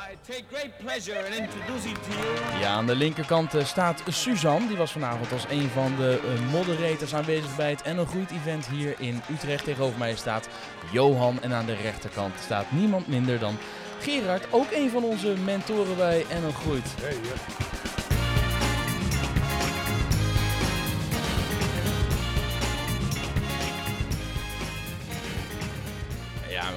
I 0.00 0.16
take 0.26 0.44
great 0.50 0.78
pleasure 0.78 1.26
in 1.26 1.42
introducing 1.42 1.94
to 1.94 2.10
you. 2.10 2.60
Ja, 2.60 2.68
aan 2.68 2.86
de 2.86 2.94
linkerkant 2.94 3.54
eh, 3.54 3.64
staat 3.64 4.02
Suzanne. 4.08 4.68
Die 4.68 4.76
was 4.76 4.92
vanavond 4.92 5.32
als 5.32 5.46
een 5.50 5.68
van 5.68 5.96
de 5.96 6.20
eh, 6.24 6.52
moderators 6.52 7.14
aanwezig 7.14 7.56
bij 7.56 7.70
het 7.70 7.84
NL 7.84 8.04
Groeit 8.04 8.30
event 8.30 8.66
hier 8.66 8.94
in 8.98 9.20
Utrecht. 9.30 9.64
Tegenover 9.64 9.98
mij 9.98 10.16
staat 10.16 10.48
Johan 10.92 11.42
en 11.42 11.52
aan 11.52 11.66
de 11.66 11.74
rechterkant 11.74 12.34
staat 12.44 12.72
niemand 12.72 13.06
minder 13.08 13.38
dan 13.38 13.58
Gerard. 14.00 14.46
Ook 14.50 14.70
een 14.70 14.90
van 14.90 15.04
onze 15.04 15.34
mentoren 15.44 15.96
bij 15.96 16.24
NL 16.42 16.52
Groeit. 16.52 16.94
Ja, 17.00 17.89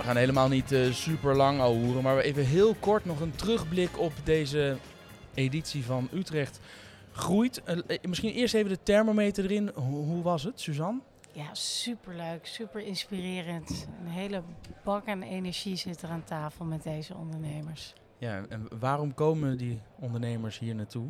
we 0.03 0.09
gaan 0.09 0.17
helemaal 0.17 0.47
niet 0.47 0.71
eh, 0.71 0.91
super 0.91 1.35
lang 1.35 1.61
hoeren, 1.61 2.03
maar 2.03 2.17
even 2.17 2.45
heel 2.45 2.75
kort 2.79 3.05
nog 3.05 3.19
een 3.19 3.35
terugblik 3.35 3.99
op 3.99 4.13
deze 4.23 4.77
editie 5.33 5.85
van 5.85 6.09
Utrecht 6.13 6.59
groeit. 7.11 7.63
Eh, 7.63 7.77
eh, 7.87 7.97
misschien 8.01 8.33
eerst 8.33 8.53
even 8.53 8.69
de 8.69 8.83
thermometer 8.83 9.43
erin. 9.43 9.71
Hoe, 9.75 10.05
hoe 10.05 10.23
was 10.23 10.43
het, 10.43 10.61
Suzanne? 10.61 10.99
Ja, 11.31 11.53
superleuk, 11.53 12.45
super 12.45 12.81
inspirerend. 12.81 13.87
Een 13.99 14.11
hele 14.11 14.43
bak 14.83 15.07
aan 15.07 15.21
energie 15.21 15.75
zit 15.75 16.01
er 16.01 16.09
aan 16.09 16.23
tafel 16.23 16.65
met 16.65 16.83
deze 16.83 17.15
ondernemers. 17.15 17.93
Ja, 18.17 18.45
en 18.49 18.67
waarom 18.79 19.13
komen 19.13 19.57
die 19.57 19.81
ondernemers 19.99 20.59
hier 20.59 20.75
naartoe? 20.75 21.07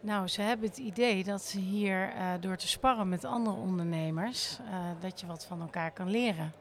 Nou, 0.00 0.28
ze 0.28 0.42
hebben 0.42 0.68
het 0.68 0.78
idee 0.78 1.24
dat 1.24 1.42
ze 1.42 1.58
hier 1.58 2.12
door 2.40 2.56
te 2.56 2.68
sparren 2.68 3.08
met 3.08 3.24
andere 3.24 3.56
ondernemers, 3.56 4.58
dat 5.00 5.20
je 5.20 5.26
wat 5.26 5.46
van 5.46 5.60
elkaar 5.60 5.92
kan 5.92 6.10
leren. 6.10 6.52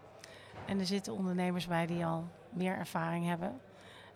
En 0.66 0.80
er 0.80 0.86
zitten 0.86 1.14
ondernemers 1.14 1.68
bij 1.68 1.86
die 1.86 2.06
al 2.06 2.28
meer 2.50 2.76
ervaring 2.78 3.26
hebben. 3.28 3.60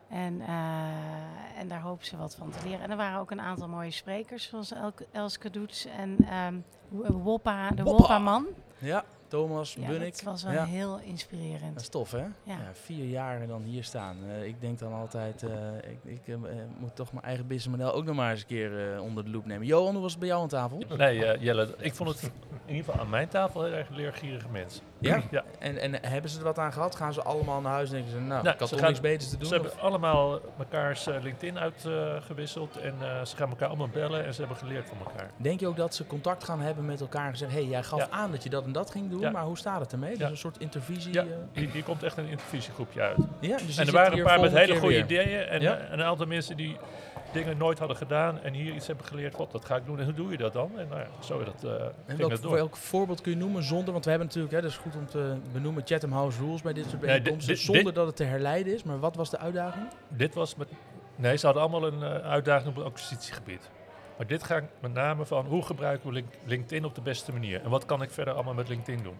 En, 0.09 0.41
eh, 0.41 1.59
en 1.59 1.67
daar 1.67 1.81
hopen 1.81 2.05
ze 2.05 2.17
wat 2.17 2.35
van 2.35 2.49
te 2.49 2.57
leren. 2.67 2.81
En 2.81 2.91
er 2.91 2.97
waren 2.97 3.19
ook 3.19 3.31
een 3.31 3.41
aantal 3.41 3.67
mooie 3.67 3.91
sprekers, 3.91 4.43
zoals 4.49 4.71
Elke, 4.73 5.05
Elske 5.11 5.49
Doets 5.49 5.85
en 5.85 6.17
ehm, 6.29 6.55
Woppa, 6.89 7.69
de 7.69 7.83
Woppa. 7.83 7.97
Woppa-man. 7.97 8.45
Ja, 8.77 9.03
Thomas, 9.27 9.73
Ja, 9.73 9.87
Bunnik. 9.87 10.13
dat 10.15 10.21
was 10.23 10.43
wel 10.43 10.53
Ja. 10.53 10.65
heel 10.65 10.99
inspirerend. 10.99 11.73
Dat 11.73 11.81
is 11.81 11.89
tof, 11.89 12.11
hè? 12.11 12.17
Ja. 12.17 12.31
Ja. 12.43 12.57
vier 12.73 13.05
jaar 13.05 13.41
en 13.41 13.47
dan 13.47 13.61
hier 13.61 13.83
staan. 13.83 14.17
Eh, 14.29 14.45
ik 14.45 14.61
denk 14.61 14.79
dan 14.79 14.93
altijd, 14.93 15.43
eh, 15.43 15.75
ik, 16.03 16.25
ik 16.25 16.37
moet 16.79 16.95
toch 16.95 17.11
mijn 17.11 17.25
eigen 17.25 17.47
businessmodel 17.47 17.93
ook 17.93 18.05
nog 18.05 18.15
maar 18.15 18.31
eens 18.31 18.41
een 18.41 18.47
keer 18.47 18.93
eh, 18.93 19.01
onder 19.01 19.23
de 19.23 19.29
loep 19.29 19.45
nemen. 19.45 19.67
Johan, 19.67 19.93
hoe 19.93 20.01
was 20.01 20.11
het 20.11 20.19
bij 20.19 20.29
jou 20.29 20.41
aan 20.41 20.47
tafel? 20.47 20.83
Nee, 20.97 21.25
eh, 21.25 21.41
Jelle, 21.41 21.75
ik 21.77 21.93
vond 21.95 22.09
het 22.09 22.21
in 22.65 22.75
ieder 22.75 22.83
geval 22.83 23.01
aan 23.01 23.09
mijn 23.09 23.27
tafel 23.27 23.63
heel 23.63 23.73
erg 23.73 23.89
leergierige 23.89 24.49
mensen. 24.49 24.83
Ja? 25.03 25.21
Ja. 25.31 25.43
En, 25.59 25.77
en 25.77 25.95
hebben 26.05 26.31
ze 26.31 26.37
er 26.37 26.43
wat 26.43 26.59
aan 26.59 26.73
gehad? 26.73 26.95
Gaan 26.95 27.13
ze 27.13 27.21
allemaal 27.23 27.61
naar 27.61 27.71
huis 27.71 27.87
en 27.89 27.93
denken 27.95 28.11
ze, 28.11 28.17
nou, 28.19 28.43
Nou, 28.43 28.53
ik 28.53 28.59
had 28.59 28.69
toch 28.69 28.81
niks 28.81 28.99
beters 28.99 29.29
te 29.29 29.37
doen? 29.37 29.47
Ze 29.47 29.53
hebben 29.53 29.71
allemaal 29.79 30.39
mekaars 30.57 31.07
eh, 31.07 31.15
LinkedIn 31.21 31.59
uitgewisseld 31.59 32.77
en 32.77 32.95
eh, 33.01 33.25
ze 33.25 33.35
gaan 33.35 33.49
elkaar 33.49 33.67
allemaal 33.67 33.87
bellen 33.87 34.25
en 34.25 34.33
ze 34.33 34.39
hebben 34.39 34.57
geleerd 34.57 34.87
van 34.87 34.97
elkaar. 34.97 35.29
Denk 35.37 35.59
je 35.59 35.67
ook 35.67 35.75
dat 35.77 35.95
ze 35.95 36.07
contact 36.07 36.43
gaan 36.43 36.61
hebben 36.61 36.85
met 36.85 37.01
elkaar 37.01 37.27
en 37.27 37.37
zeggen, 37.37 37.57
hé, 37.57 37.63
hey, 37.63 37.71
jij 37.73 37.83
gaf 37.83 37.99
Ja. 37.99 38.07
aan 38.09 38.31
dat 38.31 38.43
je 38.43 38.49
dat 38.49 38.63
en 38.65 38.71
dat 38.71 38.91
ging 38.91 39.09
doen, 39.09 39.19
Ja. 39.19 39.29
maar 39.31 39.43
hoe 39.43 39.57
staat 39.57 39.79
het 39.79 39.91
ermee? 39.91 40.09
Dus 40.09 40.19
Ja. 40.19 40.27
een 40.29 40.37
soort 40.37 40.57
intervisie? 40.57 41.13
Ja, 41.13 41.21
eh, 41.21 41.27
hier, 41.51 41.69
hier 41.71 41.83
komt 41.83 42.03
echt 42.03 42.17
een 42.17 42.27
intervisiegroepje 42.27 43.01
uit. 43.01 43.17
ja? 43.39 43.57
Dus 43.57 43.77
en 43.77 43.87
er 43.87 43.93
waren 43.93 44.17
een 44.17 44.23
paar 44.23 44.39
met 44.39 44.51
hele 44.51 44.75
goede 44.79 44.93
weer. 44.95 45.03
ideeën 45.03 45.41
en 45.47 45.61
Ja. 45.61 45.77
eh, 45.77 45.91
een 45.91 46.03
aantal 46.03 46.25
mensen 46.25 46.57
die 46.57 46.77
dingen 47.33 47.57
nooit 47.57 47.79
hadden 47.79 47.97
gedaan 47.97 48.39
en 48.41 48.53
hier 48.53 48.73
iets 48.73 48.87
hebben 48.87 49.05
geleerd. 49.05 49.33
God, 49.33 49.51
dat 49.51 49.65
ga 49.65 49.75
ik 49.75 49.85
doen 49.85 49.99
en 49.99 50.05
hoe 50.05 50.13
doe 50.13 50.31
je 50.31 50.37
dat 50.37 50.53
dan? 50.53 50.71
En 50.79 50.87
nou 50.87 50.99
ja, 51.01 51.07
zo 51.19 51.43
dat, 51.43 51.63
eh 51.63 51.71
En 51.71 51.93
ging 52.05 52.17
welk, 52.17 52.29
dat 52.31 52.41
door. 52.41 52.53
welk 52.53 52.75
voorbeeld 52.77 53.21
kun 53.21 53.31
je 53.31 53.37
noemen 53.37 53.63
zonder, 53.63 53.91
want 53.91 54.03
we 54.03 54.09
hebben 54.09 54.27
natuurlijk, 54.27 54.53
hè, 54.55 54.61
dat 54.61 54.69
is 54.71 54.77
goed 54.77 54.95
om 54.95 55.05
te 55.07 55.35
benoemen, 55.51 55.83
Chatham 55.85 56.11
House 56.11 56.39
Rules 56.39 56.61
bij 56.61 56.73
dit 56.73 56.85
soort 56.89 56.99
bijeenkomsten, 57.01 57.57
zonder 57.57 57.83
dit- 57.83 57.95
dat 57.95 58.05
het 58.07 58.15
te 58.15 58.23
herleiden 58.23 58.73
is. 58.73 58.83
Maar 58.83 58.99
wat 58.99 59.15
was 59.15 59.29
de 59.29 59.37
uitdaging? 59.37 59.85
Dit 60.07 60.33
was 60.33 60.55
met. 60.55 60.67
Nee, 61.15 61.37
ze 61.37 61.45
hadden 61.45 61.63
allemaal 61.63 61.87
een 61.87 62.03
eh, 62.03 62.29
uitdaging 62.29 62.69
op 62.69 62.75
het 62.75 62.85
acquisitiegebied. 62.85 63.69
Maar 64.17 64.27
dit 64.27 64.43
gaat 64.43 64.63
met 64.79 64.93
name 64.93 65.25
van 65.25 65.45
hoe 65.45 65.63
gebruiken 65.63 66.07
we 66.07 66.13
Link- 66.13 66.33
LinkedIn 66.45 66.85
op 66.85 66.95
de 66.95 67.01
beste 67.01 67.31
manier? 67.31 67.61
En 67.63 67.69
wat 67.69 67.85
kan 67.85 68.01
ik 68.01 68.11
verder 68.11 68.33
allemaal 68.33 68.53
met 68.53 68.67
LinkedIn 68.69 69.03
doen? 69.03 69.17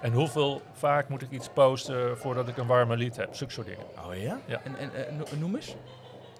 En 0.00 0.12
hoeveel 0.12 0.62
vaak 0.72 1.08
moet 1.08 1.22
ik 1.22 1.30
iets 1.30 1.48
posten 1.48 2.18
voordat 2.18 2.48
ik 2.48 2.56
een 2.56 2.66
warme 2.66 2.96
lied 2.96 3.16
heb? 3.16 3.34
Zulke 3.34 3.52
soort 3.52 3.66
dingen. 3.66 3.84
Oh 4.06 4.14
ja? 4.22 4.38
Ja. 4.46 4.60
En, 4.64 4.76
en 4.78 4.94
eh, 4.94 5.12
no- 5.16 5.24
noem 5.38 5.54
eens. 5.54 5.74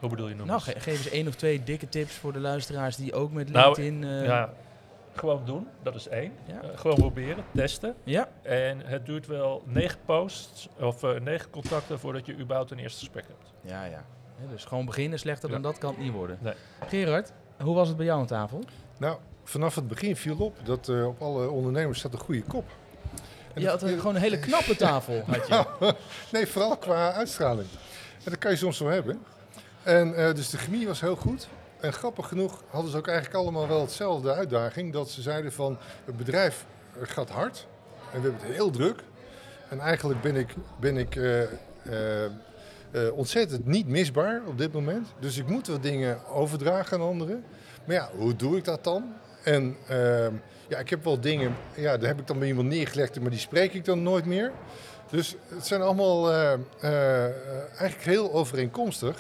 Hoe 0.05 0.13
bedoel 0.13 0.29
je 0.29 0.35
noemen? 0.35 0.55
Nou, 0.57 0.61
ge- 0.71 0.81
geef 0.81 0.97
eens 0.97 1.09
één 1.11 1.29
of 1.29 1.35
twee 1.35 1.63
dikke 1.63 1.89
tips 1.89 2.15
voor 2.15 2.33
de 2.33 2.39
luisteraars 2.41 2.97
die 2.97 3.13
ook 3.15 3.33
met 3.33 3.51
Nou, 3.53 3.81
LinkedIn... 3.83 4.11
eh, 4.21 4.25
ja, 4.27 4.53
gewoon 5.15 5.43
doen, 5.45 5.67
dat 5.83 5.95
is 5.95 6.09
één. 6.09 6.33
Ja. 6.47 6.61
Eh, 6.63 6.69
gewoon 6.79 6.97
proberen, 6.97 7.45
testen. 7.55 7.95
ja? 8.05 8.29
En 8.43 8.81
het 8.87 9.07
duurt 9.07 9.27
wel 9.27 9.63
negen 9.67 9.99
posts 10.05 10.69
of 10.81 11.03
eh, 11.03 11.21
negen 11.21 11.51
contacten 11.51 11.99
voordat 11.99 12.27
je 12.27 12.37
überhaupt 12.39 12.71
een 12.71 12.79
eerste 12.79 12.99
gesprek 12.99 13.25
hebt. 13.27 13.53
Ja, 13.61 13.85
ja. 13.85 14.05
Ja, 14.41 14.51
Dus 14.51 14.65
gewoon 14.65 14.85
beginnen, 14.85 15.19
slechter 15.19 15.49
dan 15.49 15.59
Ja. 15.63 15.65
dat 15.65 15.79
kan 15.79 15.91
het 15.91 15.99
niet 16.03 16.13
worden. 16.13 16.39
Nee. 16.41 16.55
Gerard, 16.89 17.33
hoe 17.63 17.75
was 17.75 17.89
het 17.89 17.97
bij 17.97 18.07
jou 18.07 18.21
aan 18.21 18.27
tafel? 18.27 18.65
Nou, 18.99 19.17
vanaf 19.45 19.75
het 19.75 19.89
begin 19.89 20.17
viel 20.17 20.37
op 20.39 20.57
dat 20.65 20.89
eh, 20.89 21.07
op 21.07 21.23
alle 21.23 21.51
ondernemers 21.51 21.99
staat 21.99 22.13
een 22.13 22.19
goede 22.19 22.43
kop. 22.43 22.65
En 23.55 23.61
Je 23.61 23.67
dat- 23.67 23.81
had 23.81 23.91
een- 23.91 23.99
gewoon 23.99 24.15
een 24.15 24.21
hele 24.21 24.39
knappe 24.49 24.77
tafel, 24.77 25.23
had 25.27 25.47
je. 25.49 25.95
nee, 26.33 26.47
vooral 26.47 26.77
qua 26.77 27.13
uitstraling. 27.13 27.69
En 28.25 28.31
dat 28.31 28.39
kan 28.39 28.51
je 28.51 28.57
soms 28.57 28.77
zo 28.77 28.89
hebben. 28.89 29.23
En 29.85 30.15
eh, 30.15 30.35
dus 30.35 30.51
de 30.51 30.59
chemie 30.59 30.87
was 30.87 31.01
heel 31.01 31.17
goed. 31.17 31.49
En 31.81 31.93
grappig 31.93 32.29
genoeg 32.29 32.63
hadden 32.69 32.91
ze 32.91 32.97
ook 32.97 33.07
eigenlijk 33.07 33.37
allemaal 33.37 33.69
wel 33.69 33.81
hetzelfde 33.81 34.35
uitdaging. 34.35 34.93
Dat 34.93 35.11
ze 35.11 35.23
zeiden 35.23 35.53
van 35.53 35.79
het 36.05 36.17
bedrijf 36.17 36.65
eh, 36.95 37.01
gaat 37.03 37.31
hard 37.31 37.67
en 38.13 38.21
we 38.21 38.29
hebben 38.29 38.47
het 38.47 38.57
heel 38.57 38.71
druk. 38.71 39.03
En 39.69 39.81
eigenlijk 39.81 40.21
ben 40.21 40.37
ik, 40.37 40.55
ben 40.81 40.97
ik 40.97 41.17
eh, 41.17 41.43
ontzettend 43.13 43.67
niet 43.67 43.87
misbaar 43.87 44.43
op 44.47 44.59
dit 44.59 44.73
moment. 44.73 45.09
Dus 45.19 45.37
ik 45.37 45.49
moet 45.49 45.67
wat 45.67 45.83
dingen 45.83 46.27
overdragen 46.27 47.01
aan 47.01 47.07
anderen. 47.07 47.45
Maar 47.85 47.97
ja, 47.97 48.11
hoe 48.17 48.37
doe 48.37 48.57
ik 48.57 48.65
dat 48.65 48.85
dan? 48.85 49.15
En 49.43 49.77
ehm, 49.89 50.33
ja, 50.69 50.79
ik 50.79 50.91
heb 50.91 51.05
wel 51.05 51.21
dingen, 51.21 51.57
ja, 51.75 51.97
daar 51.97 52.09
heb 52.09 52.21
ik 52.21 52.27
dan 52.27 52.39
bij 52.39 52.49
iemand 52.49 52.69
neergelegd, 52.69 53.21
maar 53.21 53.31
die 53.31 53.39
spreek 53.39 53.73
ik 53.73 53.85
dan 53.85 54.03
nooit 54.03 54.25
meer. 54.25 54.53
Dus 55.11 55.37
het 55.49 55.67
zijn 55.67 55.83
allemaal 55.83 56.33
eigenlijk 57.77 58.05
heel 58.05 58.33
overeenkomstig. 58.33 59.17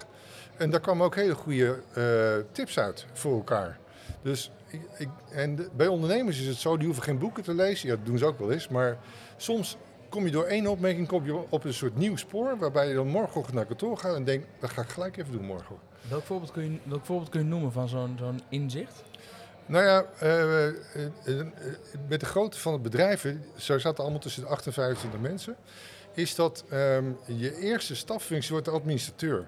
En 0.56 0.70
daar 0.70 0.80
kwamen 0.80 1.06
ook 1.06 1.14
hele 1.14 1.34
goede 1.34 1.78
eh, 1.94 2.44
tips 2.52 2.78
uit 2.78 3.06
voor 3.12 3.34
elkaar. 3.36 3.78
Dus 4.22 4.50
ik, 4.66 4.80
ik, 4.98 5.08
en 5.30 5.56
de- 5.56 5.68
bij 5.76 5.86
ondernemers 5.86 6.40
is 6.40 6.46
het 6.46 6.56
zo, 6.56 6.76
die 6.76 6.86
hoeven 6.86 7.04
geen 7.04 7.18
boeken 7.18 7.42
te 7.42 7.54
lezen. 7.54 7.88
Ja, 7.88 7.96
dat 7.96 8.06
doen 8.06 8.18
ze 8.18 8.24
ook 8.26 8.38
wel 8.38 8.52
eens. 8.52 8.68
Maar 8.68 8.98
soms 9.36 9.76
kom 10.08 10.24
je 10.24 10.30
door 10.30 10.44
één 10.44 10.66
opmerking 10.66 11.08
kom 11.08 11.24
je 11.24 11.44
op 11.48 11.64
een 11.64 11.74
soort 11.74 11.96
nieuw 11.96 12.16
spoor. 12.16 12.58
Waarbij 12.58 12.88
je 12.88 12.94
dan 12.94 13.06
morgenochtend 13.08 13.56
naar 13.56 13.66
kantoor 13.66 13.98
gaat 13.98 14.14
en 14.14 14.24
denkt, 14.24 14.46
dat 14.60 14.70
ga 14.70 14.82
ik 14.82 14.88
gelijk 14.88 15.16
even 15.16 15.32
doen 15.32 15.44
morgen. 15.44 15.76
Welk 16.08 16.22
voorbeeld 16.24 16.52
kun 16.52 16.72
je, 16.72 16.78
welk 16.84 17.04
voorbeeld 17.04 17.30
kun 17.30 17.40
je 17.40 17.46
noemen 17.46 17.72
van 17.72 17.88
zo'n 17.88 18.16
zo'n 18.18 18.40
inzicht? 18.48 19.02
Nou 19.66 19.84
ja, 19.84 20.04
eh, 20.18 20.66
eh, 20.68 20.74
met 22.08 22.20
de 22.20 22.26
grootte 22.26 22.58
van 22.58 22.72
het 22.72 22.82
bedrijven, 22.82 23.44
zo 23.56 23.78
zaten 23.78 24.02
allemaal 24.02 24.20
tussen 24.20 24.42
de 24.42 24.48
8 24.48 24.66
en 24.66 24.72
25 24.72 25.20
mensen, 25.20 25.56
is 26.14 26.34
dat 26.34 26.64
ehm, 26.70 27.04
je 27.26 27.56
eerste 27.58 27.96
stapfunctie 27.96 28.50
wordt 28.50 28.66
de 28.66 28.72
administrateur. 28.72 29.46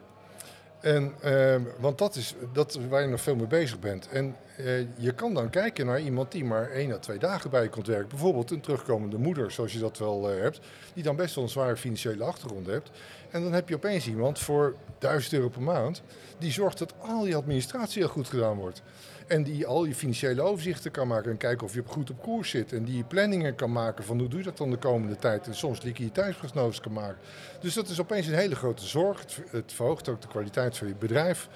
En, 0.80 1.12
ehm, 1.22 1.62
want 1.78 1.98
dat 1.98 2.16
is, 2.16 2.34
dat 2.52 2.78
waar 2.88 3.02
je 3.02 3.08
nog 3.08 3.20
veel 3.20 3.36
mee 3.36 3.46
bezig 3.46 3.78
bent. 3.78 4.08
En 4.08 4.36
eh, 4.56 4.78
je 4.96 5.12
kan 5.14 5.34
dan 5.34 5.50
kijken 5.50 5.86
naar 5.86 6.00
iemand 6.00 6.32
die 6.32 6.44
maar 6.44 6.70
één 6.70 6.92
à 6.92 6.98
twee 6.98 7.18
dagen 7.18 7.50
bij 7.50 7.62
je 7.62 7.68
komt 7.68 7.86
werken. 7.86 8.08
Bijvoorbeeld 8.08 8.50
een 8.50 8.60
terugkomende 8.60 9.18
moeder, 9.18 9.50
zoals 9.50 9.72
je 9.72 9.78
dat 9.78 9.98
wel 9.98 10.30
eh, 10.30 10.40
hebt, 10.40 10.60
die 10.94 11.02
dan 11.02 11.16
best 11.16 11.34
wel 11.34 11.44
een 11.44 11.50
zware 11.50 11.76
financiële 11.76 12.24
achtergrond 12.24 12.66
hebt. 12.66 12.90
En 13.30 13.42
dan 13.42 13.52
heb 13.52 13.68
je 13.68 13.74
opeens 13.74 14.06
iemand 14.06 14.38
voor 14.38 14.74
1000 14.98 15.32
euro 15.32 15.48
per 15.48 15.62
maand, 15.62 16.02
die 16.38 16.52
zorgt 16.52 16.78
dat 16.78 16.94
al 16.98 17.26
je 17.26 17.36
administratie 17.36 18.02
heel 18.02 18.10
goed 18.10 18.28
gedaan 18.28 18.56
wordt. 18.56 18.82
En 19.26 19.42
die 19.42 19.66
al 19.66 19.84
je 19.84 19.94
financiële 19.94 20.42
overzichten 20.42 20.90
kan 20.90 21.08
maken 21.08 21.30
en 21.30 21.36
kijken 21.36 21.66
of 21.66 21.74
je 21.74 21.82
goed 21.86 22.10
op 22.10 22.22
koers 22.22 22.50
zit. 22.50 22.72
En 22.72 22.84
die 22.84 23.04
planningen 23.04 23.54
kan 23.54 23.72
maken 23.72 24.04
van 24.04 24.18
hoe 24.18 24.28
doe 24.28 24.38
je 24.38 24.44
dat 24.44 24.56
dan 24.56 24.70
de 24.70 24.76
komende 24.76 25.16
tijd. 25.16 25.46
En 25.46 25.54
soms 25.54 25.82
liquiditeitsprognoses 25.82 26.80
kan 26.80 26.92
maken. 26.92 27.18
Dus 27.60 27.74
dat 27.74 27.88
is 27.88 28.00
opeens 28.00 28.26
een 28.26 28.34
hele 28.34 28.54
grote 28.56 28.86
zorg. 28.86 29.20
Het, 29.20 29.40
het 29.50 29.72
verhoogt 29.72 30.08
ook 30.08 30.20
de 30.20 30.28
kwaliteit 30.28 30.76
van 30.76 30.88
je 30.88 30.94
bedrijf. 30.94 31.48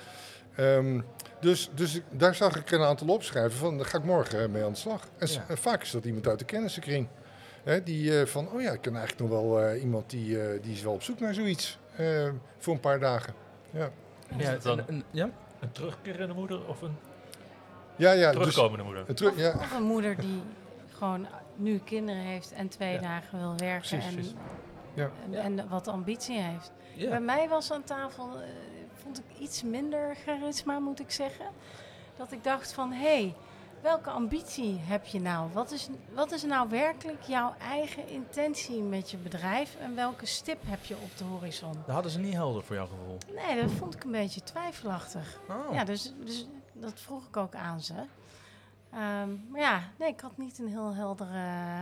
Ehm, 0.54 1.00
dus, 1.40 1.70
dus 1.74 2.00
daar 2.10 2.34
zag 2.34 2.56
ik 2.56 2.70
een 2.70 2.82
aantal 2.82 3.08
opschrijven 3.08 3.58
van, 3.58 3.76
daar 3.76 3.86
ga 3.86 3.98
ik 3.98 4.04
morgen 4.04 4.50
mee 4.50 4.64
aan 4.64 4.72
de 4.72 4.78
slag. 4.78 5.08
En, 5.18 5.28
Ja. 5.28 5.56
vaak 5.56 5.82
is 5.82 5.90
dat 5.90 6.04
iemand 6.04 6.26
uit 6.28 6.38
de 6.38 6.44
kennissenkring. 6.44 7.08
Hè, 7.64 7.82
die 7.82 8.20
eh, 8.20 8.26
van, 8.26 8.48
oh 8.52 8.60
ja, 8.62 8.72
ik 8.72 8.80
ken 8.80 8.96
eigenlijk 8.96 9.30
nog 9.30 9.40
wel 9.40 9.60
eh, 9.62 9.82
iemand 9.82 10.10
die, 10.10 10.40
eh, 10.42 10.62
die 10.62 10.72
is 10.72 10.82
wel 10.82 10.92
op 10.92 11.02
zoek 11.02 11.20
naar 11.20 11.34
zoiets. 11.34 11.78
voor 12.58 12.74
een 12.74 12.80
paar 12.80 13.00
dagen. 13.00 13.34
Ja, 13.70 13.90
Is 14.38 14.44
Ja, 14.44 14.50
het 14.50 14.62
dan 14.62 14.78
en- 14.78 14.86
en- 14.88 15.04
ja? 15.10 15.30
een 15.60 15.72
terugkerende 15.72 16.34
moeder 16.34 16.66
of 16.68 16.82
een 16.82 16.96
ja, 18.00 18.12
ja 18.12 18.30
dus, 18.30 18.38
terugkomende 18.38 18.84
moeder? 18.84 19.04
een 19.08 19.14
terug, 19.14 19.36
ja, 19.36 19.54
Of 19.58 19.72
een 19.76 19.82
moeder 19.82 20.16
die 20.16 20.42
gewoon 20.92 21.26
nu 21.56 21.78
kinderen 21.78 22.22
heeft 22.22 22.52
en 22.52 22.68
twee 22.68 22.92
Ja. 22.92 23.00
dagen 23.00 23.38
wil 23.38 23.54
werken 23.56 23.88
Precies, 23.88 24.06
en, 24.06 24.14
precies. 24.14 24.34
Ja. 24.94 25.10
en, 25.30 25.58
en 25.58 25.68
wat 25.68 25.88
ambitie 25.88 26.38
heeft. 26.40 26.72
Ja. 26.94 27.08
Bij 27.08 27.20
mij 27.20 27.48
was 27.48 27.72
aan 27.72 27.84
tafel, 27.84 28.24
eh, 28.40 28.48
vond 29.02 29.18
ik 29.18 29.38
iets 29.38 29.62
minder 29.62 30.16
charisma, 30.24 30.78
moet 30.78 31.00
ik 31.00 31.10
zeggen. 31.10 31.46
Dat 32.16 32.32
ik 32.32 32.44
dacht 32.44 32.72
van, 32.72 32.92
hé, 32.92 32.98
hey, 33.20 33.34
welke 33.82 34.10
ambitie 34.10 34.78
heb 34.80 35.04
je 35.06 35.20
nou? 35.20 35.48
Wat 35.52 35.70
is, 35.70 35.88
wat 36.14 36.32
is 36.32 36.42
nou 36.42 36.68
werkelijk 36.68 37.22
jouw 37.22 37.54
eigen 37.58 38.08
intentie 38.08 38.82
met 38.82 39.10
je 39.10 39.16
bedrijf 39.16 39.76
en 39.80 39.94
welke 39.94 40.26
stip 40.26 40.58
heb 40.66 40.84
je 40.84 40.94
op 40.94 41.16
de 41.18 41.24
horizon? 41.24 41.72
Dat 41.86 41.94
hadden 41.94 42.12
ze 42.12 42.18
niet 42.18 42.32
helder 42.34 42.62
voor 42.62 42.76
jouw 42.76 42.86
gevoel. 42.86 43.18
Nee, 43.46 43.62
dat 43.62 43.70
vond 43.70 43.94
ik 43.94 44.04
een 44.04 44.10
beetje 44.10 44.42
twijfelachtig. 44.42 45.40
Oh. 45.48 45.74
Ja, 45.74 45.84
dus, 45.84 46.12
dus 46.24 46.46
dat 46.80 47.00
vroeg 47.00 47.26
ik 47.26 47.36
ook 47.36 47.54
aan 47.54 47.80
ze. 47.80 47.94
Ehm, 48.92 49.28
maar 49.50 49.60
ja, 49.60 49.82
nee, 49.98 50.08
ik 50.08 50.20
had 50.20 50.36
niet 50.38 50.58
een 50.58 50.68
heel 50.68 50.94
helder 50.94 51.26
eh, 51.34 51.80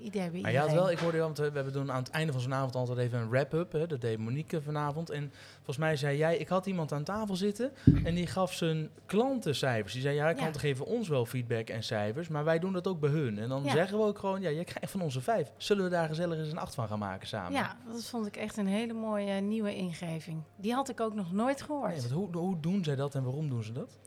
idee 0.00 0.30
bij 0.30 0.40
Maar 0.40 0.52
je 0.52 0.58
had 0.58 0.72
wel, 0.72 0.90
ik 0.90 0.98
hoorde 0.98 1.16
je, 1.16 1.22
want 1.22 1.38
eh, 1.38 1.46
we 1.46 1.54
hebben 1.54 1.72
doen 1.72 1.92
aan 1.92 2.02
het 2.02 2.10
einde 2.10 2.32
van 2.32 2.40
zo'n 2.40 2.54
avond 2.54 2.74
altijd 2.74 2.98
even 2.98 3.18
een 3.18 3.28
wrap-up. 3.30 3.88
Dat 3.88 4.00
deed 4.00 4.18
Monique 4.18 4.62
vanavond. 4.62 5.10
En 5.10 5.32
volgens 5.54 5.76
mij 5.76 5.96
zei 5.96 6.16
jij, 6.16 6.36
ik 6.36 6.48
had 6.48 6.66
iemand 6.66 6.92
aan 6.92 7.04
tafel 7.04 7.36
zitten 7.36 7.72
en 8.04 8.14
die 8.14 8.26
gaf 8.26 8.52
zijn 8.52 8.90
klanten 9.06 9.54
cijfers. 9.54 9.92
Die 9.92 10.02
zei, 10.02 10.14
ja, 10.14 10.32
klanten 10.32 10.60
geven 10.60 10.86
ons 10.86 11.08
wel 11.08 11.26
feedback 11.26 11.68
en 11.68 11.82
cijfers, 11.82 12.28
maar 12.28 12.44
wij 12.44 12.58
doen 12.58 12.72
dat 12.72 12.86
ook 12.86 13.00
bij 13.00 13.10
hun. 13.10 13.38
En 13.38 13.48
dan 13.48 13.64
Ja. 13.64 13.70
zeggen 13.70 13.98
we 13.98 14.04
ook 14.04 14.18
gewoon, 14.18 14.40
ja, 14.40 14.48
je 14.50 14.64
krijgt 14.64 14.90
van 14.90 15.00
onze 15.00 15.20
vijf. 15.20 15.52
Zullen 15.56 15.84
we 15.84 15.90
daar 15.90 16.08
gezellig 16.08 16.38
eens 16.38 16.50
een 16.52 16.58
acht 16.58 16.74
van 16.74 16.88
gaan 16.88 16.98
maken 16.98 17.28
samen? 17.28 17.52
Ja, 17.52 17.76
dat 17.92 18.04
vond 18.04 18.26
ik 18.26 18.36
echt 18.36 18.56
een 18.56 18.66
hele 18.66 18.92
mooie 18.92 19.40
nieuwe 19.40 19.74
ingeving. 19.74 20.42
Die 20.56 20.72
had 20.74 20.88
ik 20.88 21.00
ook 21.00 21.14
nog 21.14 21.32
nooit 21.32 21.62
gehoord. 21.62 21.90
Nee, 22.02 22.12
hoe, 22.12 22.36
hoe 22.36 22.60
doen 22.60 22.84
zij 22.84 22.96
dat 22.96 23.14
en 23.14 23.22
waarom 23.22 23.48
doen 23.48 23.62
ze 23.62 23.72
dat? 23.72 23.98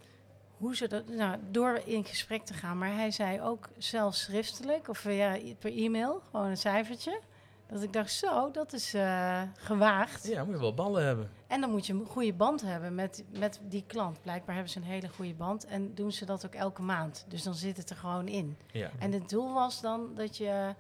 Hoe 0.58 0.76
ze 0.76 0.88
dat, 0.88 1.08
nou, 1.08 1.38
door 1.52 1.82
in 1.86 2.06
gesprek 2.06 2.46
te 2.46 2.54
gaan. 2.54 2.78
Maar 2.78 2.94
hij 2.94 3.12
zei 3.12 3.42
ook 3.42 3.70
zelfs 3.78 4.22
schriftelijk 4.22 4.88
of 4.88 5.04
ja, 5.12 5.38
per 5.60 5.78
e-mail, 5.78 6.22
gewoon 6.32 6.46
een 6.46 6.58
cijfertje. 6.58 7.22
Dat 7.68 7.84
ik 7.84 7.94
dacht, 7.94 8.12
zo, 8.12 8.52
dat 8.52 8.74
is 8.74 8.94
eh, 8.94 9.42
gewaagd. 9.58 10.28
Ja, 10.28 10.44
moet 10.44 10.54
je 10.54 10.60
wel 10.60 10.74
ballen 10.74 11.06
hebben. 11.06 11.30
En 11.48 11.62
dan 11.62 11.70
moet 11.72 11.86
je 11.86 11.94
een 11.94 12.06
goede 12.06 12.34
band 12.34 12.62
hebben 12.62 12.96
met, 12.96 13.24
met 13.40 13.60
die 13.64 13.84
klant. 13.88 14.22
Blijkbaar 14.22 14.56
hebben 14.56 14.74
ze 14.74 14.80
een 14.80 14.86
hele 14.86 15.10
goede 15.10 15.34
band 15.34 15.66
en 15.66 15.96
doen 15.96 16.12
ze 16.12 16.26
dat 16.26 16.46
ook 16.46 16.54
elke 16.54 16.82
maand. 16.82 17.26
Dus 17.28 17.44
dan 17.44 17.56
zit 17.56 17.78
het 17.78 17.90
er 17.90 17.96
gewoon 17.96 18.28
in. 18.28 18.58
Ja. 18.72 18.92
En 19.00 19.12
het 19.12 19.30
doel 19.30 19.54
was 19.54 19.82
dan 19.82 20.16
dat 20.16 20.38
je 20.38 20.76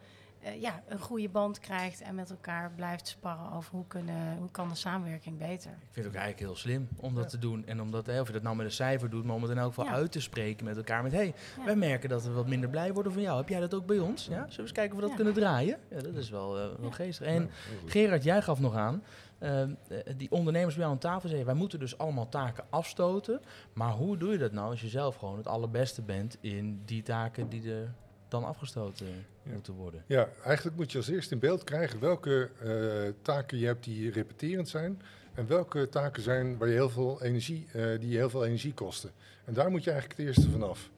eh, 0.45 0.62
ja, 0.62 0.83
een 0.88 1.00
goede 1.00 1.30
band 1.30 1.59
krijgt 1.59 2.01
en 2.01 2.15
met 2.15 2.30
elkaar 2.30 2.71
blijft 2.75 3.07
sparren 3.07 3.51
over 3.51 3.71
hoe, 3.71 3.88
kunnen, 3.88 4.38
hoe 4.38 4.51
kan 4.51 4.69
de 4.69 4.75
samenwerking 4.75 5.38
beter. 5.38 5.71
Ik 5.71 5.77
vind 5.92 6.06
het 6.06 6.07
ook 6.07 6.21
eigenlijk 6.21 6.39
heel 6.39 6.56
slim 6.56 6.88
om 6.95 7.15
dat 7.15 7.30
te 7.30 7.38
doen. 7.38 7.65
En 7.65 7.81
omdat, 7.81 8.06
hè, 8.06 8.19
of 8.21 8.27
je 8.27 8.33
dat 8.33 8.42
nou 8.42 8.56
met 8.56 8.65
een 8.65 8.71
cijfer 8.71 9.09
doet, 9.09 9.24
maar 9.25 9.36
om 9.36 9.42
het 9.42 9.51
in 9.51 9.57
elk 9.57 9.68
geval 9.74 9.86
Ja. 9.86 9.92
uit 9.92 10.12
te 10.12 10.21
spreken 10.21 10.65
met 10.65 10.77
elkaar. 10.77 11.03
Met, 11.03 11.12
hé, 11.12 11.18
hey, 11.18 11.33
Ja. 11.57 11.65
wij 11.65 11.75
merken 11.75 12.09
dat 12.09 12.24
we 12.24 12.31
wat 12.31 12.47
minder 12.47 12.69
blij 12.69 12.94
worden 12.94 13.12
van 13.13 13.21
jou. 13.21 13.38
Heb 13.38 13.50
jij 13.50 13.59
dat 13.59 13.74
ook 13.74 13.86
bij 13.86 14.00
ons? 14.00 14.25
Ja? 14.25 14.31
Zullen 14.31 14.50
we 14.56 14.62
eens 14.62 14.71
kijken 14.71 14.92
of 14.92 14.95
we 14.95 15.01
dat 15.01 15.09
Ja. 15.09 15.15
kunnen 15.24 15.33
draaien? 15.33 15.77
Ja, 15.89 16.01
dat 16.01 16.15
is 16.15 16.30
wel, 16.30 16.57
eh, 16.59 16.65
wel 16.80 16.89
Ja. 16.89 16.95
geestig. 16.95 17.27
En 17.27 17.50
Gerard, 17.86 18.24
jij 18.24 18.42
gaf 18.42 18.59
nog 18.59 18.75
aan, 18.75 19.03
eh, 19.38 19.62
eh, 19.62 19.69
die 20.18 20.31
ondernemers 20.31 20.74
bij 20.74 20.83
jou 20.83 20.95
aan 20.95 21.01
tafel 21.01 21.27
zeiden, 21.27 21.45
wij 21.47 21.56
moeten 21.59 21.80
dus 21.80 21.97
allemaal 21.97 22.30
taken 22.30 22.63
afstoten. 22.69 23.42
Maar 23.74 23.92
hoe 23.92 24.18
doe 24.18 24.31
je 24.31 24.38
dat 24.38 24.51
nou 24.51 24.69
als 24.69 24.81
je 24.81 24.88
zelf 24.88 25.15
gewoon 25.15 25.38
het 25.38 25.47
allerbeste 25.47 26.01
bent 26.01 26.38
in 26.42 26.81
die 26.86 27.03
taken 27.03 27.50
die 27.50 27.71
er 27.71 27.94
dan 28.40 28.50
afgestoten 28.50 29.06
Ja. 29.08 29.52
moeten 29.54 29.74
worden? 29.74 30.04
Ja, 30.08 30.30
eigenlijk 30.44 30.78
moet 30.78 30.92
je 30.92 30.98
als 30.98 31.08
eerst 31.08 31.32
in 31.32 31.40
beeld 31.40 31.64
krijgen 31.64 32.00
welke 32.00 32.50
eh, 32.62 33.14
taken 33.22 33.58
je 33.58 33.66
hebt 33.66 33.84
die 33.84 34.12
repeterend 34.12 34.70
zijn. 34.70 35.02
En 35.34 35.48
welke 35.48 35.90
taken 35.90 36.24
zijn 36.24 36.58
waar 36.58 36.68
je 36.68 36.74
heel 36.74 36.90
veel 36.90 37.24
energie, 37.24 37.68
eh, 37.74 37.82
die 38.00 38.10
je 38.10 38.18
heel 38.18 38.30
veel 38.30 38.46
energie 38.46 38.74
kosten. 38.74 39.12
En 39.46 39.54
daar 39.54 39.72
moet 39.72 39.84
je 39.84 39.92
eigenlijk 39.92 40.20
het 40.20 40.28
eerste 40.28 40.52
vanaf. 40.52 40.90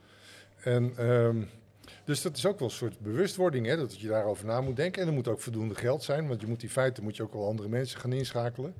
En 0.63 0.93
ehm, 0.97 1.43
dus 2.03 2.21
dat 2.21 2.37
is 2.37 2.45
ook 2.45 2.59
wel 2.59 2.67
een 2.67 2.73
soort 2.73 2.99
bewustwording, 2.99 3.65
hè, 3.65 3.77
dat 3.77 3.99
je 3.99 4.07
daarover 4.07 4.45
na 4.45 4.61
moet 4.61 4.75
denken. 4.75 5.01
En 5.01 5.07
er 5.07 5.13
moet 5.13 5.27
ook 5.27 5.39
voldoende 5.41 5.75
geld 5.75 6.03
zijn, 6.03 6.27
want 6.27 6.41
je 6.41 6.47
moet 6.47 6.63
in 6.63 6.69
feite 6.69 7.01
moet 7.01 7.15
je 7.15 7.23
ook 7.23 7.33
wel 7.33 7.47
andere 7.47 7.69
mensen 7.69 7.99
gaan 7.99 8.13
inschakelen. 8.13 8.73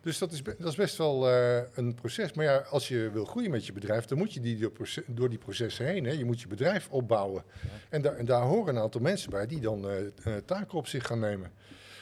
Dus 0.00 0.18
dat 0.18 0.32
is, 0.32 0.42
dat 0.42 0.68
is 0.68 0.74
best 0.74 0.96
wel 0.96 1.28
eh, 1.28 1.62
een 1.74 1.94
proces. 1.94 2.32
Maar 2.32 2.44
ja, 2.44 2.56
als 2.56 2.88
je 2.88 3.10
wil 3.12 3.24
groeien 3.24 3.50
met 3.50 3.66
je 3.66 3.72
bedrijf, 3.72 4.04
dan 4.04 4.18
moet 4.18 4.32
je 4.32 4.40
die 4.40 4.68
door, 5.06 5.28
die 5.28 5.38
processen 5.38 5.86
heen. 5.86 6.04
Hè. 6.04 6.12
Je 6.12 6.24
moet 6.24 6.40
je 6.40 6.48
bedrijf 6.48 6.88
opbouwen. 6.90 7.42
En, 7.88 8.02
daar 8.02 8.16
en 8.16 8.24
daar 8.24 8.42
horen 8.42 8.76
een 8.76 8.82
aantal 8.82 9.00
mensen 9.00 9.30
bij 9.30 9.46
die 9.46 9.60
dan 9.60 9.88
eh, 9.88 9.96
eh, 10.06 10.42
taken 10.44 10.78
op 10.78 10.86
zich 10.86 11.06
gaan 11.06 11.18
nemen. 11.18 11.52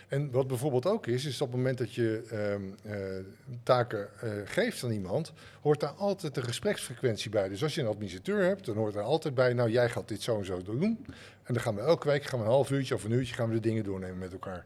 En 0.08 0.30
wat 0.30 0.46
bijvoorbeeld 0.46 0.86
ook 0.86 1.06
is, 1.06 1.24
is 1.24 1.40
op 1.40 1.48
het 1.48 1.56
moment 1.56 1.78
dat 1.78 1.94
je 1.94 2.22
ehm, 2.30 2.94
eh, 2.94 3.24
taken 3.62 4.08
geeft 4.44 4.84
aan 4.84 4.90
iemand, 4.90 5.32
hoort 5.60 5.80
daar 5.80 5.90
altijd 5.90 6.36
een 6.36 6.42
gespreksfrequentie 6.42 7.30
bij. 7.30 7.48
Dus 7.48 7.62
als 7.62 7.74
je 7.74 7.80
een 7.80 7.86
administrateur 7.86 8.42
hebt, 8.42 8.64
dan 8.64 8.76
hoort 8.76 8.94
er 8.94 9.02
altijd 9.02 9.34
bij, 9.34 9.52
nou 9.52 9.70
jij 9.70 9.88
gaat 9.88 10.08
dit 10.08 10.22
zo 10.22 10.38
en 10.38 10.44
zo 10.44 10.62
doen. 10.62 11.06
En 11.48 11.54
dan 11.54 11.62
gaan 11.62 11.74
we 11.74 11.80
elke 11.80 12.08
week 12.08 12.24
gaan 12.24 12.38
we 12.38 12.44
een 12.44 12.50
half 12.50 12.70
uurtje 12.70 12.94
of 12.94 13.04
een 13.04 13.10
uurtje 13.10 13.34
gaan 13.34 13.48
we 13.48 13.54
de 13.54 13.60
dingen 13.60 13.84
doornemen 13.84 14.18
met 14.18 14.32
elkaar. 14.32 14.64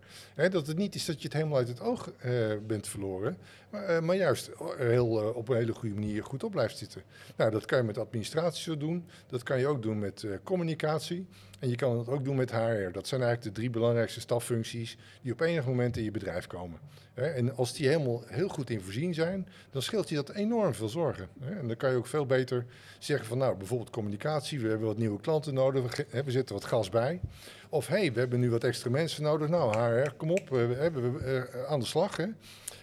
Dat 0.51 0.67
het 0.67 0.77
niet 0.77 0.95
is 0.95 1.05
dat 1.05 1.19
je 1.19 1.25
het 1.25 1.33
helemaal 1.33 1.59
uit 1.59 1.69
het 1.69 1.81
oog 1.81 2.11
eh, 2.19 2.33
bent 2.67 2.89
verloren, 2.89 3.39
maar, 3.71 3.85
eh, 3.85 4.01
maar 4.01 4.17
juist 4.17 4.51
heel, 4.77 5.21
eh, 5.21 5.37
op 5.37 5.49
een 5.49 5.57
hele 5.57 5.73
goede 5.73 5.95
manier 5.95 6.25
goed 6.25 6.45
op 6.45 6.51
blijft 6.51 6.79
zitten. 6.79 7.03
Nou, 7.37 7.51
dat 7.51 7.65
kan 7.65 7.79
je 7.79 7.85
met 7.85 7.99
administratie 7.99 8.63
zo 8.63 8.77
doen. 8.77 9.07
Dat 9.27 9.43
kan 9.43 9.59
je 9.59 9.67
ook 9.67 9.83
doen 9.83 9.99
met 9.99 10.27
communicatie. 10.43 11.27
En 11.63 11.69
je 11.69 11.77
kan 11.77 11.99
het 11.99 12.09
ook 12.09 12.25
doen 12.25 12.37
met 12.37 12.51
HR. 12.51 12.91
Dat 12.93 13.09
zijn 13.09 13.23
eigenlijk 13.23 13.43
de 13.43 13.61
drie 13.61 13.71
belangrijkste 13.71 14.21
staffuncties 14.21 14.97
die 15.23 15.33
op 15.33 15.41
enig 15.41 15.67
moment 15.67 15.97
in 15.97 16.05
je 16.05 16.11
bedrijf 16.11 16.47
komen. 16.47 16.79
En 17.15 17.57
als 17.57 17.73
die 17.73 17.89
helemaal 17.89 18.23
heel 18.27 18.49
goed 18.49 18.71
in 18.71 18.81
voorzien 18.81 19.15
zijn, 19.15 19.49
dan 19.71 19.83
scheelt 19.83 20.09
je 20.09 20.15
dat 20.15 20.31
enorm 20.31 20.75
veel 20.75 20.89
zorgen. 20.89 21.29
En 21.41 21.67
dan 21.67 21.77
kan 21.77 21.91
je 21.91 21.97
ook 21.97 22.07
veel 22.07 22.27
beter 22.27 22.67
zeggen 22.99 23.27
van 23.27 23.39
nou, 23.39 23.57
bijvoorbeeld 23.57 23.91
communicatie, 23.91 24.61
we 24.61 24.69
hebben 24.69 24.87
wat 24.87 24.99
nieuwe 24.99 25.21
klanten 25.21 25.55
nodig, 25.55 25.97
we 26.25 26.31
zetten 26.31 26.55
wat 26.55 26.65
gas 26.65 26.89
bij. 26.89 27.21
Of 27.69 27.87
hé, 27.87 27.99
hey, 27.99 28.13
we 28.13 28.19
hebben 28.19 28.41
nu 28.41 28.51
wat 28.51 28.65
extra 28.65 28.91
mensen 28.91 29.23
nodig. 29.23 29.49
Nou, 29.49 29.77
HR, 29.79 30.11
kom 30.17 30.31
op, 30.31 30.49
we 30.49 30.57
hebben 30.57 31.13
we 31.13 31.19
eh, 31.19 31.71
aan 31.71 31.81
de 31.81 31.87
slag. 31.87 32.17
Hè. 32.17 32.27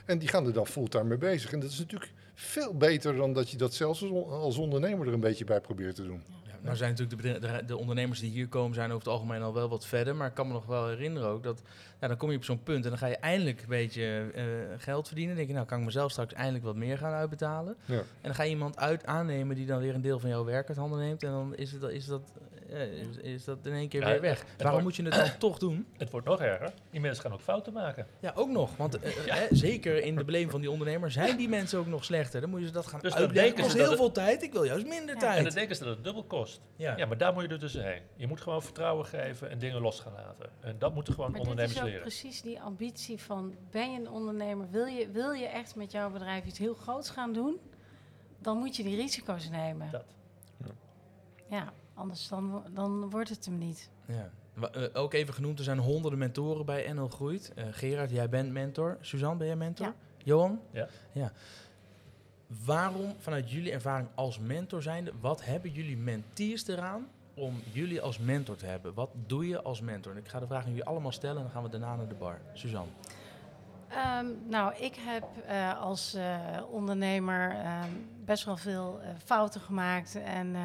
En 0.06 0.18
die 0.18 0.28
gaan 0.28 0.46
er 0.46 0.54
dan 0.54 0.68
fulltime 0.68 1.04
mee 1.04 1.18
bezig. 1.18 1.54
En 1.54 1.60
dat 1.60 1.70
is 1.70 1.80
natuurlijk 1.80 2.12
veel 2.34 2.78
beter 2.78 3.16
dan 3.16 3.34
dat 3.34 3.50
je 3.50 3.58
dat 3.58 3.74
zelfs 3.74 4.04
als 4.30 4.58
ondernemer 4.58 5.08
er 5.08 5.14
een 5.14 5.20
beetje 5.20 5.46
bij 5.46 5.62
probeert 5.62 5.96
te 5.96 6.04
doen. 6.04 6.24
Nou 6.62 6.76
zijn 6.76 6.90
natuurlijk 6.96 7.22
de, 7.22 7.40
de, 7.40 7.66
de 7.66 7.78
ondernemers 7.78 8.20
die 8.20 8.32
hier 8.32 8.48
komen, 8.48 8.76
zijn 8.76 8.92
over 8.92 9.04
het 9.04 9.14
algemeen 9.14 9.42
al 9.42 9.54
wel 9.54 9.70
wat 9.70 9.86
verder. 9.86 10.16
Maar 10.16 10.28
ik 10.28 10.34
kan 10.34 10.48
me 10.48 10.54
nog 10.54 10.66
wel 10.66 10.88
herinneren 10.88 11.30
ook 11.30 11.44
dat, 11.44 11.62
ja, 12.00 12.08
dan 12.08 12.18
kom 12.18 12.32
je 12.32 12.38
op 12.38 12.44
zo'n 12.44 12.64
punt 12.64 12.84
en 12.84 12.90
dan 12.90 13.00
ga 13.00 13.08
je 13.08 13.18
eindelijk 13.18 13.62
een 13.62 13.68
beetje 13.68 14.32
eh, 14.34 14.44
geld 14.78 15.08
verdienen. 15.08 15.36
Dan 15.36 15.46
denk 15.46 15.48
je, 15.48 15.56
nou 15.56 15.68
kan 15.68 15.80
ik 15.80 15.86
mezelf 15.86 16.12
straks 16.12 16.34
eindelijk 16.34 16.64
wat 16.64 16.76
meer 16.76 16.98
gaan 16.98 17.14
uitbetalen. 17.14 17.76
Ja. 17.86 17.98
En 17.98 18.04
dan 18.22 18.36
ga 18.36 18.44
je 18.44 18.50
iemand 18.50 18.78
uit 18.78 19.06
aannemen 19.06 19.56
die 19.56 19.66
dan 19.66 19.80
weer 19.80 19.96
een 19.96 20.02
deel 20.02 20.20
van 20.20 20.30
jouw 20.30 20.46
werk 20.46 20.68
uit 20.68 20.78
handen 20.78 21.00
neemt. 21.00 21.24
En 21.24 21.32
dan 21.32 21.56
is, 21.56 21.72
het, 21.72 21.84
is, 21.84 22.06
dat, 22.06 22.22
is, 22.70 23.18
is 23.18 23.44
dat 23.44 23.58
in 23.66 23.74
één 23.74 23.88
keer 23.90 24.02
Ja, 24.02 24.08
weer 24.08 24.22
weg. 24.22 24.46
Waarom 24.58 24.82
wordt- 24.82 24.84
moet 24.84 24.96
je 24.96 25.04
het 25.04 25.30
dan 25.30 25.38
toch 25.40 25.58
doen? 25.58 25.88
Het 25.98 26.10
wordt 26.12 26.26
nog 26.28 26.42
erger. 26.42 26.74
Die 26.92 27.00
mensen 27.02 27.24
gaan 27.24 27.34
ook 27.34 27.42
fouten 27.42 27.74
maken. 27.74 28.08
Ja, 28.20 28.32
ook 28.36 28.50
nog. 28.50 28.78
Want 28.78 29.00
eh, 29.00 29.18
eh, 29.28 29.36
hè, 29.36 29.56
zeker 29.56 30.04
in 30.04 30.16
de 30.16 30.24
beleving 30.24 30.52
van 30.52 30.62
die 30.62 30.72
ondernemer 30.72 31.12
zijn 31.12 31.38
die 31.38 31.50
mensen 31.50 31.80
ook 31.80 31.88
nog 31.88 32.04
slechter. 32.06 32.42
Dan 32.42 32.50
moet 32.50 32.60
je 32.60 32.66
ze 32.66 32.72
dat 32.72 32.88
gaan 32.88 33.00
Dus 33.00 33.14
uitleggen. 33.16 33.54
kost 33.56 33.68
dat 33.68 33.76
heel 33.78 33.88
het- 33.90 33.98
veel 33.98 34.12
tijd. 34.12 34.44
Ik 34.44 34.52
wil 34.52 34.64
juist 34.64 34.88
minder 34.88 35.08
Ja. 35.08 35.14
En 35.14 35.20
tijd. 35.20 35.44
dan 35.44 35.54
denken 35.54 35.76
ze 35.76 35.84
dat 35.84 35.96
het 35.96 36.04
dubbel 36.04 36.24
kost. 36.24 36.62
Ja. 36.76 36.98
Ja, 36.98 37.06
maar 37.06 37.18
daar 37.18 37.34
moet 37.34 37.44
je 37.44 37.50
er 37.50 37.60
dus 37.60 37.74
heen. 37.74 38.02
Je 38.16 38.28
moet 38.28 38.42
gewoon 38.42 38.62
vertrouwen 38.62 39.06
geven 39.06 39.50
en 39.50 39.60
dingen 39.60 39.82
los 39.82 40.00
gaan 40.00 40.14
laten. 40.14 40.50
En 40.60 40.76
dat 40.80 40.94
moeten 40.94 41.14
gewoon 41.14 41.32
Maar 41.32 41.40
dit 41.40 41.50
ondernemers 41.50 41.76
is 41.78 41.82
ook 41.84 41.88
leren. 41.90 42.08
precies 42.08 42.42
die 42.42 42.62
ambitie 42.62 43.18
van, 43.22 43.56
ben 43.72 43.92
je 43.94 44.00
een 44.00 44.10
ondernemer, 44.10 44.68
wil 44.72 44.86
je, 44.86 45.10
wil 45.12 45.32
je 45.32 45.46
echt 45.46 45.76
met 45.76 45.92
jouw 45.92 46.10
bedrijf 46.12 46.46
iets 46.46 46.60
heel 46.60 46.74
groots 46.74 47.10
gaan 47.10 47.34
doen? 47.34 47.60
Dan 48.42 48.58
moet 48.58 48.76
je 48.76 48.84
die 48.84 48.96
risico's 48.96 49.50
nemen. 49.50 49.92
Dat. 49.92 50.06
Ja, 51.50 51.74
anders 52.00 52.28
dan, 52.28 52.64
dan 52.74 53.10
wordt 53.10 53.30
het 53.30 53.46
hem 53.46 53.58
niet. 53.58 53.90
Ja. 54.06 54.30
Eh, 54.72 54.84
ook 54.94 55.14
even 55.14 55.34
genoemd, 55.34 55.58
er 55.58 55.64
zijn 55.64 55.78
honderden 55.78 56.20
mentoren 56.20 56.66
bij 56.66 56.94
NL 56.94 57.08
Groeit. 57.08 57.52
Eh, 57.56 57.66
Gerard, 57.72 58.12
jij 58.12 58.30
bent 58.30 58.52
mentor. 58.52 58.98
Suzanne, 59.02 59.38
ben 59.38 59.48
jij 59.48 59.56
mentor? 59.56 59.86
Ja. 59.86 59.94
Johan? 60.24 60.60
Ja. 60.72 60.88
ja. 61.12 61.32
Waarom, 62.66 63.16
vanuit 63.18 63.52
jullie 63.52 63.72
ervaring 63.72 64.08
als 64.16 64.40
mentor 64.40 64.82
zijnde, 64.82 65.12
wat 65.20 65.46
hebben 65.46 65.72
jullie 65.72 65.98
menteers 65.98 66.68
eraan 66.68 67.08
om 67.34 67.56
jullie 67.72 68.02
als 68.02 68.18
mentor 68.18 68.56
te 68.56 68.66
hebben? 68.66 68.94
Wat 68.94 69.10
doe 69.26 69.48
je 69.48 69.62
als 69.62 69.82
mentor? 69.82 70.12
En 70.12 70.18
ik 70.18 70.28
ga 70.28 70.40
de 70.40 70.48
vraag 70.48 70.64
aan 70.64 70.70
jullie 70.70 70.86
allemaal 70.86 71.12
stellen 71.12 71.38
en 71.38 71.44
dan 71.44 71.52
gaan 71.52 71.64
we 71.64 71.70
daarna 71.70 71.96
naar 71.96 72.08
de 72.08 72.16
bar. 72.16 72.40
Suzanne. 72.54 72.92
Ehm, 73.90 74.26
nou, 74.48 74.76
ik 74.76 74.96
heb 74.96 75.24
eh, 75.48 75.82
als 75.82 76.14
eh, 76.14 76.40
ondernemer 76.72 77.52
ehm, 77.52 77.90
best 78.26 78.46
wel 78.46 78.58
veel 78.58 79.00
eh, 79.02 79.10
fouten 79.26 79.62
gemaakt 79.62 80.16
en 80.16 80.56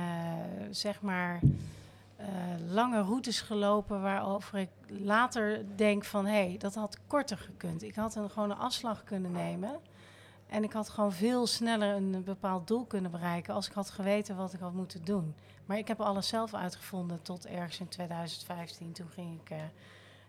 zeg 0.71 1.01
maar 1.01 1.41
lange 2.69 3.01
routes 3.01 3.41
gelopen 3.41 4.03
waarover 4.03 4.59
ik 4.59 4.69
later 4.89 5.77
denk 5.77 6.05
van 6.05 6.27
hé, 6.27 6.47
hey, 6.47 6.57
dat 6.59 6.75
had 6.75 6.99
korter 7.07 7.39
gekund. 7.39 7.83
Ik 7.83 7.95
had 7.95 8.15
een, 8.15 8.31
gewoon 8.31 8.51
een 8.51 8.57
afslag 8.57 9.05
kunnen 9.05 9.33
nemen 9.33 9.81
en 10.47 10.65
ik 10.65 10.73
had 10.73 10.89
gewoon 10.89 11.13
veel 11.13 11.47
sneller 11.47 11.95
een 11.95 12.23
bepaald 12.25 12.67
doel 12.67 12.85
kunnen 12.85 13.11
bereiken 13.11 13.55
als 13.55 13.67
ik 13.67 13.73
had 13.73 13.91
geweten 13.91 14.37
wat 14.37 14.53
ik 14.53 14.61
had 14.61 14.73
moeten 14.73 15.05
doen. 15.05 15.35
Maar 15.67 15.79
ik 15.79 15.89
heb 15.89 16.01
alles 16.01 16.29
zelf 16.29 16.55
uitgevonden 16.55 17.23
tot 17.23 17.47
ergens 17.47 17.81
in 17.81 17.89
2015. 17.89 18.93
Toen 18.93 19.09
ging 19.09 19.41
ik 19.41 19.57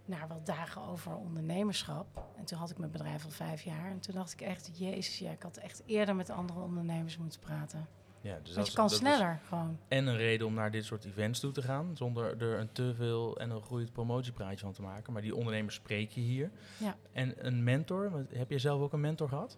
naar 0.06 0.28
wat 0.28 0.46
dagen 0.46 0.82
over 0.82 1.16
ondernemerschap. 1.16 2.28
En 2.38 2.46
toen 2.46 2.58
had 2.58 2.70
ik 2.70 2.78
mijn 2.78 2.92
bedrijf 2.92 3.24
al 3.24 3.30
vijf 3.30 3.62
jaar. 3.62 3.92
En 3.92 4.00
toen 4.00 4.16
dacht 4.16 4.34
ik 4.34 4.42
echt, 4.42 4.72
jezus, 4.74 5.20
ja, 5.20 5.32
ik 5.32 5.44
had 5.44 5.58
echt 5.58 5.84
eerder 5.86 6.16
met 6.16 6.30
andere 6.30 6.60
ondernemers 6.60 7.18
moeten 7.18 7.40
praten. 7.40 7.88
Ja, 8.22 8.40
dus 8.44 8.56
Want 8.56 8.68
je 8.68 8.74
kan 8.74 8.90
sneller 8.90 9.40
gewoon. 9.48 9.80
en 9.88 10.08
een 10.08 10.18
reden 10.18 10.48
om 10.48 10.54
naar 10.54 10.72
dit 10.72 10.86
soort 10.86 11.06
events 11.06 11.40
toe 11.40 11.52
te 11.52 11.62
gaan, 11.62 11.98
zonder 11.98 12.42
er 12.42 12.60
een 12.60 12.72
te 12.72 12.94
veel 12.96 13.38
en 13.38 13.50
een 13.50 13.62
groeit 13.62 13.92
promotiepraatje 13.92 14.66
van 14.66 14.74
te 14.74 14.82
maken. 14.82 15.14
Maar 15.14 15.22
die 15.22 15.36
ondernemers 15.36 15.76
spreek 15.76 16.12
je 16.12 16.22
hier. 16.22 16.52
Ja. 16.78 16.96
En 17.12 17.46
een 17.46 17.64
mentor, 17.64 18.26
heb 18.34 18.50
jij 18.50 18.60
zelf 18.60 18.82
ook 18.82 18.94
een 18.94 19.00
mentor 19.00 19.30
gehad? 19.30 19.58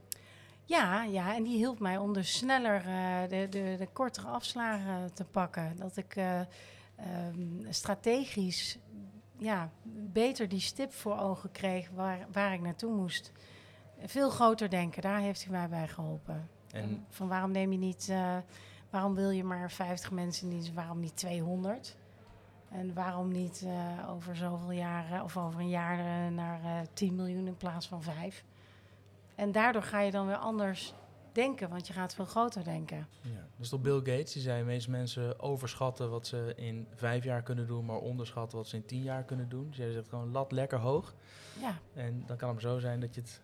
Ja, 0.63 1.03
ja, 1.03 1.35
en 1.35 1.43
die 1.43 1.55
hielp 1.55 1.79
mij 1.79 1.97
om 1.97 2.13
dus 2.13 2.37
sneller 2.37 2.85
eh, 2.85 3.29
de, 3.29 3.47
de, 3.49 3.75
de 3.79 3.87
kortere 3.93 4.27
afslagen 4.27 5.13
te 5.13 5.25
pakken. 5.25 5.75
Dat 5.77 5.97
ik 5.97 6.15
eh, 6.15 6.39
ehm, 6.39 7.69
strategisch 7.69 8.77
ja, 9.37 9.69
beter 10.11 10.47
die 10.47 10.59
stip 10.59 10.93
voor 10.93 11.19
ogen 11.19 11.51
kreeg 11.51 11.89
waar, 11.89 12.27
waar 12.31 12.53
ik 12.53 12.61
naartoe 12.61 12.93
moest. 12.93 13.31
Veel 14.05 14.29
groter 14.29 14.69
denken, 14.69 15.01
daar 15.01 15.19
heeft 15.19 15.43
hij 15.43 15.51
mij 15.51 15.69
bij 15.69 15.87
geholpen. 15.87 16.49
En 16.71 17.05
Van 17.09 17.27
waarom 17.27 17.51
neem 17.51 17.71
je 17.71 17.77
niet, 17.77 18.09
eh, 18.09 18.37
waarom 18.89 19.15
wil 19.15 19.29
je 19.29 19.43
maar 19.43 19.71
50 19.71 20.11
mensen 20.11 20.47
in 20.47 20.53
dienst, 20.53 20.73
waarom 20.73 20.99
niet 20.99 21.17
200? 21.17 21.97
En 22.69 22.93
waarom 22.93 23.31
niet 23.31 23.63
eh, 23.65 24.09
over 24.09 24.35
zoveel 24.35 24.71
jaren 24.71 25.23
of 25.23 25.37
over 25.37 25.59
een 25.59 25.69
jaar 25.69 25.99
eh, 25.99 26.31
naar 26.33 26.63
eh 26.63 26.87
10 26.93 27.15
miljoen 27.15 27.47
in 27.47 27.57
plaats 27.57 27.87
van 27.87 28.03
5? 28.03 28.43
En 29.35 29.51
daardoor 29.51 29.83
ga 29.83 29.99
je 29.99 30.11
dan 30.11 30.27
weer 30.27 30.37
anders 30.37 30.93
denken, 31.37 31.69
want 31.69 31.87
je 31.87 31.93
gaat 31.93 32.15
veel 32.15 32.25
groter 32.25 32.63
denken. 32.63 33.07
Ja. 33.21 33.29
Dus 33.57 33.69
toch 33.69 33.81
Bill 33.81 33.97
Gates, 33.97 34.33
die 34.33 34.41
zei, 34.41 34.63
meeste 34.63 34.89
mensen 34.91 35.39
overschatten 35.39 36.09
wat 36.09 36.27
ze 36.27 36.53
in 36.55 36.87
vijf 36.95 37.23
jaar 37.23 37.41
kunnen 37.43 37.67
doen, 37.67 37.85
maar 37.85 37.97
onderschatten 37.97 38.57
wat 38.57 38.67
ze 38.67 38.75
in 38.75 38.85
tien 38.85 39.01
jaar 39.03 39.23
kunnen 39.23 39.49
doen. 39.49 39.67
Dus 39.67 39.77
jij 39.77 39.91
zegt 39.91 40.09
gewoon 40.09 40.31
lat 40.31 40.51
lekker 40.51 40.77
hoog. 40.79 41.13
Ja, 41.61 41.77
En 41.93 42.23
dan 42.25 42.37
kan 42.37 42.49
het 42.49 42.61
zo 42.61 42.79
zijn 42.79 42.99
dat 42.99 43.15
je 43.15 43.21
het 43.21 43.41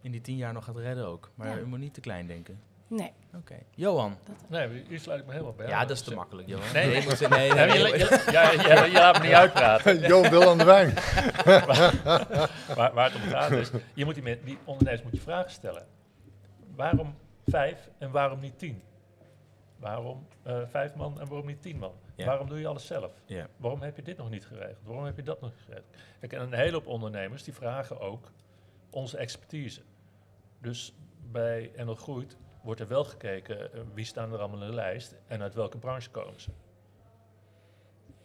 in 0.00 0.10
die 0.10 0.20
tien 0.20 0.36
jaar 0.36 0.52
nog 0.52 0.64
gaat 0.64 0.76
redden 0.76 1.06
ook. 1.06 1.30
Maar 1.34 1.48
Ja. 1.48 1.56
je 1.56 1.64
moet 1.64 1.78
niet 1.78 1.94
te 1.94 2.00
klein 2.00 2.26
denken. 2.26 2.60
nee. 2.88 3.12
Oké. 3.34 3.54
Johan. 3.70 4.16
Nee, 4.48 4.84
hier 4.88 5.00
sluit 5.00 5.20
ik 5.20 5.26
me 5.26 5.32
helemaal 5.32 5.52
bij 5.54 5.68
Ja, 5.68 5.80
dat 5.80 5.90
is 5.96 6.02
te 6.02 6.14
makkelijk, 6.14 6.48
Johan. 6.48 6.72
Nee, 6.72 6.86
nee. 6.86 7.00
je 7.02 7.08
moet, 7.08 7.28
nee, 7.28 7.46
Ja, 7.46 7.54
nee, 7.54 7.78
je, 7.78 7.98
je- 7.98 8.28
ja, 8.32 8.50
je 8.84 8.92
laat 8.92 9.18
me 9.18 9.24
niet 9.24 9.32
uitpraten. 9.34 10.00
Johan 10.08 10.30
wil 10.30 10.50
aan 10.50 10.58
de 10.58 10.64
wijn. 10.64 10.94
Waar, 12.78 12.92
waar 12.94 13.12
het 13.12 13.22
om 13.22 13.28
gaat 13.28 13.50
is, 13.50 13.70
je 13.94 14.04
moet 14.04 14.14
die, 14.14 14.40
die 14.44 14.58
ondernemers 14.64 15.02
moet 15.02 15.12
je 15.12 15.20
vragen 15.20 15.50
stellen. 15.50 15.86
Waarom 16.76 17.14
vijf 17.46 17.90
en 17.98 18.10
waarom 18.10 18.40
niet 18.40 18.58
tien? 18.58 18.82
Waarom 19.76 20.26
eh, 20.42 20.66
vijf 20.66 20.94
man 20.94 21.20
en 21.20 21.28
waarom 21.28 21.46
niet 21.46 21.62
tien 21.62 21.78
man? 21.78 21.94
Ja. 22.14 22.26
Waarom 22.26 22.48
doe 22.48 22.58
je 22.58 22.66
alles 22.66 22.86
zelf? 22.86 23.22
Ja. 23.26 23.46
Waarom 23.56 23.80
heb 23.80 23.96
je 23.96 24.02
dit 24.02 24.16
nog 24.16 24.30
niet 24.30 24.46
geregeld? 24.46 24.84
Waarom 24.84 25.04
heb 25.04 25.16
je 25.16 25.22
dat 25.22 25.40
nog 25.40 25.50
niet 25.50 25.62
geregeld? 25.64 25.96
Kijk, 26.20 26.32
en 26.32 26.40
een 26.40 26.52
hele 26.52 26.72
hoop 26.72 26.86
ondernemers 26.86 27.42
die 27.42 27.54
vragen 27.54 28.00
ook 28.00 28.32
onze 28.90 29.16
expertise. 29.16 29.82
Dus 30.60 30.94
bij 31.30 31.72
NL 31.76 31.94
Groeit 31.94 32.36
wordt 32.62 32.80
er 32.80 32.88
wel 32.88 33.04
gekeken 33.04 33.72
eh, 33.72 33.80
wie 33.94 34.04
staan 34.04 34.32
er 34.32 34.38
allemaal 34.38 34.60
in 34.60 34.66
de 34.66 34.74
lijst 34.74 35.16
en 35.26 35.42
uit 35.42 35.54
welke 35.54 35.78
branche 35.78 36.10
komen 36.10 36.40
ze. 36.40 36.50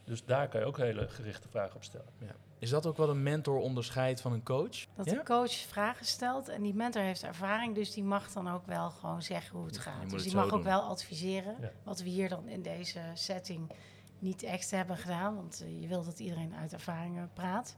Dus 0.04 0.26
daar 0.26 0.48
kan 0.48 0.60
je 0.60 0.66
ook 0.66 0.78
hele 0.78 1.08
gerichte 1.08 1.48
vragen 1.48 1.76
op 1.76 1.84
stellen. 1.84 2.14
Is 2.60 2.70
dat 2.70 2.86
ook 2.86 2.98
wat 2.98 3.10
een 3.10 3.24
mentor 3.24 3.58
onderscheidt 3.58 4.22
van 4.22 4.34
een 4.34 4.44
coach? 4.44 4.86
Dat 4.96 5.06
Ja? 5.06 5.14
de 5.14 5.24
coach 5.24 5.52
vragen 5.54 6.06
stelt 6.06 6.48
en 6.48 6.62
die 6.62 6.74
mentor 6.74 7.02
heeft 7.02 7.24
ervaring, 7.24 7.76
dus 7.76 7.94
die 7.94 8.04
mag 8.04 8.32
dan 8.32 8.50
ook 8.50 8.66
wel 8.66 8.90
gewoon 8.90 9.22
zeggen 9.22 9.58
hoe 9.58 9.66
het 9.68 9.78
gaat. 9.78 10.10
Dus 10.10 10.24
die 10.24 10.36
mag 10.36 10.50
doen. 10.50 10.58
ook 10.58 10.64
wel 10.64 10.82
adviseren, 10.82 11.56
Ja. 11.62 11.72
wat 11.84 12.00
we 12.00 12.10
hier 12.10 12.30
dan 12.30 12.48
in 12.48 12.62
deze 12.62 13.00
setting 13.14 13.72
niet 14.20 14.44
echt 14.44 14.72
hebben 14.72 14.98
gedaan, 14.98 15.36
want 15.36 15.62
eh, 15.66 15.82
je 15.82 15.88
wilt 15.88 16.06
dat 16.06 16.20
iedereen 16.20 16.56
uit 16.56 16.74
ervaringen 16.74 17.30
praat. 17.34 17.76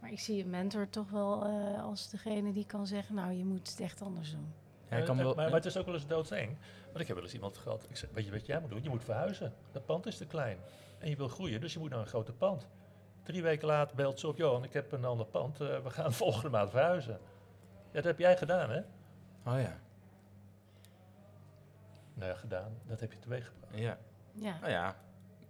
Maar 0.00 0.12
ik 0.12 0.20
zie 0.20 0.42
een 0.44 0.50
mentor 0.50 0.88
toch 0.88 1.10
wel 1.10 1.44
eh, 1.44 1.82
als 1.82 2.10
degene 2.10 2.52
die 2.52 2.66
kan 2.66 2.86
zeggen, 2.86 3.14
nou 3.14 3.32
je 3.32 3.44
moet 3.44 3.68
het 3.68 3.80
echt 3.80 4.02
anders 4.02 4.30
doen. 4.30 4.52
Ja, 4.90 5.00
kan 5.00 5.18
eh, 5.18 5.24
wel, 5.24 5.34
maar, 5.34 5.44
maar 5.44 5.54
het 5.54 5.64
is 5.64 5.76
ook 5.76 5.86
wel 5.86 5.94
eens 5.94 6.06
doodseng. 6.06 6.56
Want 6.86 7.00
ik 7.00 7.06
heb 7.06 7.16
wel 7.16 7.24
eens 7.24 7.34
iemand 7.34 7.56
gehad. 7.58 7.86
Ik 7.88 7.96
zeg, 7.96 8.10
weet 8.12 8.24
je 8.24 8.30
wat 8.30 8.46
jij 8.46 8.60
moet 8.60 8.70
doen? 8.70 8.82
Je 8.82 8.88
moet 8.88 9.04
verhuizen. 9.04 9.54
Dat 9.72 9.84
pand 9.86 10.06
is 10.06 10.16
te 10.16 10.26
klein. 10.26 10.58
En 10.98 11.08
je 11.08 11.16
wil 11.16 11.28
groeien, 11.28 11.60
dus 11.60 11.72
je 11.72 11.78
moet 11.78 11.90
naar 11.90 11.98
een 11.98 12.06
groter 12.06 12.34
pand. 12.34 12.66
Drie 13.22 13.42
weken 13.42 13.66
later 13.66 13.96
belt 13.96 14.20
ze 14.20 14.28
op, 14.28 14.36
Johan, 14.36 14.64
ik 14.64 14.72
heb 14.72 14.92
een 14.92 15.04
ander 15.04 15.26
pand. 15.26 15.60
eh, 15.60 15.78
we 15.78 15.90
gaan 15.90 16.12
volgende 16.22 16.48
maand 16.50 16.70
verhuizen. 16.70 17.18
Ja, 17.86 17.92
dat 17.92 18.04
heb 18.04 18.18
jij 18.18 18.36
gedaan, 18.36 18.70
hè? 18.70 18.78
oh 19.46 19.60
ja. 19.60 19.78
Nou 22.14 22.30
ja, 22.30 22.36
gedaan. 22.36 22.72
Dat 22.86 23.00
heb 23.00 23.12
je 23.12 23.18
teweeggebracht. 23.18 23.72
Ja. 23.78 23.98
Ja, 24.32 24.56
Nou 24.60 24.72
ja. 24.72 24.96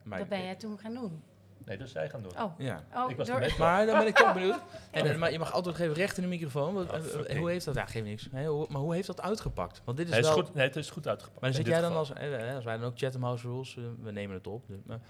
Maar, 0.02 0.18
dat 0.18 0.28
ben 0.28 0.42
jij 0.42 0.54
toen 0.56 0.78
gaan 0.78 0.94
doen. 0.94 1.22
Nee, 1.64 1.76
dat 1.76 1.86
is 1.86 1.92
zij 1.92 2.08
gaan 2.08 2.22
doen. 2.22 2.32
Oh, 2.42 2.58
Ja. 2.58 2.82
oh 2.94 3.10
ik 3.10 3.16
was 3.16 3.26
door-. 3.28 3.54
Maar 3.58 3.86
dan 3.86 3.98
ben 3.98 4.06
ik 4.06 4.14
toch 4.16 4.32
benieuwd. 4.38 4.60
En, 4.90 5.18
maar 5.18 5.32
je 5.32 5.38
mag 5.38 5.52
altijd 5.52 5.78
even 5.78 5.94
recht 5.94 6.16
in 6.16 6.22
de 6.22 6.28
microfoon. 6.28 6.74
Want, 6.74 6.90
Oh, 6.90 6.96
eh, 6.96 7.30
eh, 7.32 7.38
hoe 7.38 7.50
heeft 7.50 7.64
dat? 7.64 7.74
Ja, 7.74 7.86
geeft 7.86 8.04
niks. 8.04 8.28
Nee, 8.30 8.46
hoe- 8.46 8.66
maar 8.70 8.80
hoe 8.80 8.94
heeft 8.94 9.06
dat 9.06 9.20
uitgepakt? 9.20 9.82
Want 9.84 9.96
dit 9.96 10.06
is 10.06 10.12
Nee, 10.12 10.20
het 10.20 10.28
is 10.30 10.34
wel. 10.36 10.44
goed, 10.44 10.54
nee, 10.54 10.66
het 10.66 10.76
is 10.76 10.90
goed 10.90 11.08
uitgepakt. 11.08 11.40
Maar 11.40 11.50
dan 11.50 11.58
zit 11.58 11.68
jij 11.72 11.80
dan 11.80 11.90
geval. 11.92 12.16
als, 12.16 12.32
eh, 12.32 12.54
als 12.54 12.64
wij 12.64 12.76
dan 12.76 12.86
ook 12.86 12.98
Chatham 12.98 13.22
House 13.22 13.46
Rules, 13.48 13.74
we 14.02 14.10
nemen 14.12 14.36
het 14.36 14.46
op. 14.46 14.66
dus, 14.68 14.78
maar, 14.86 15.00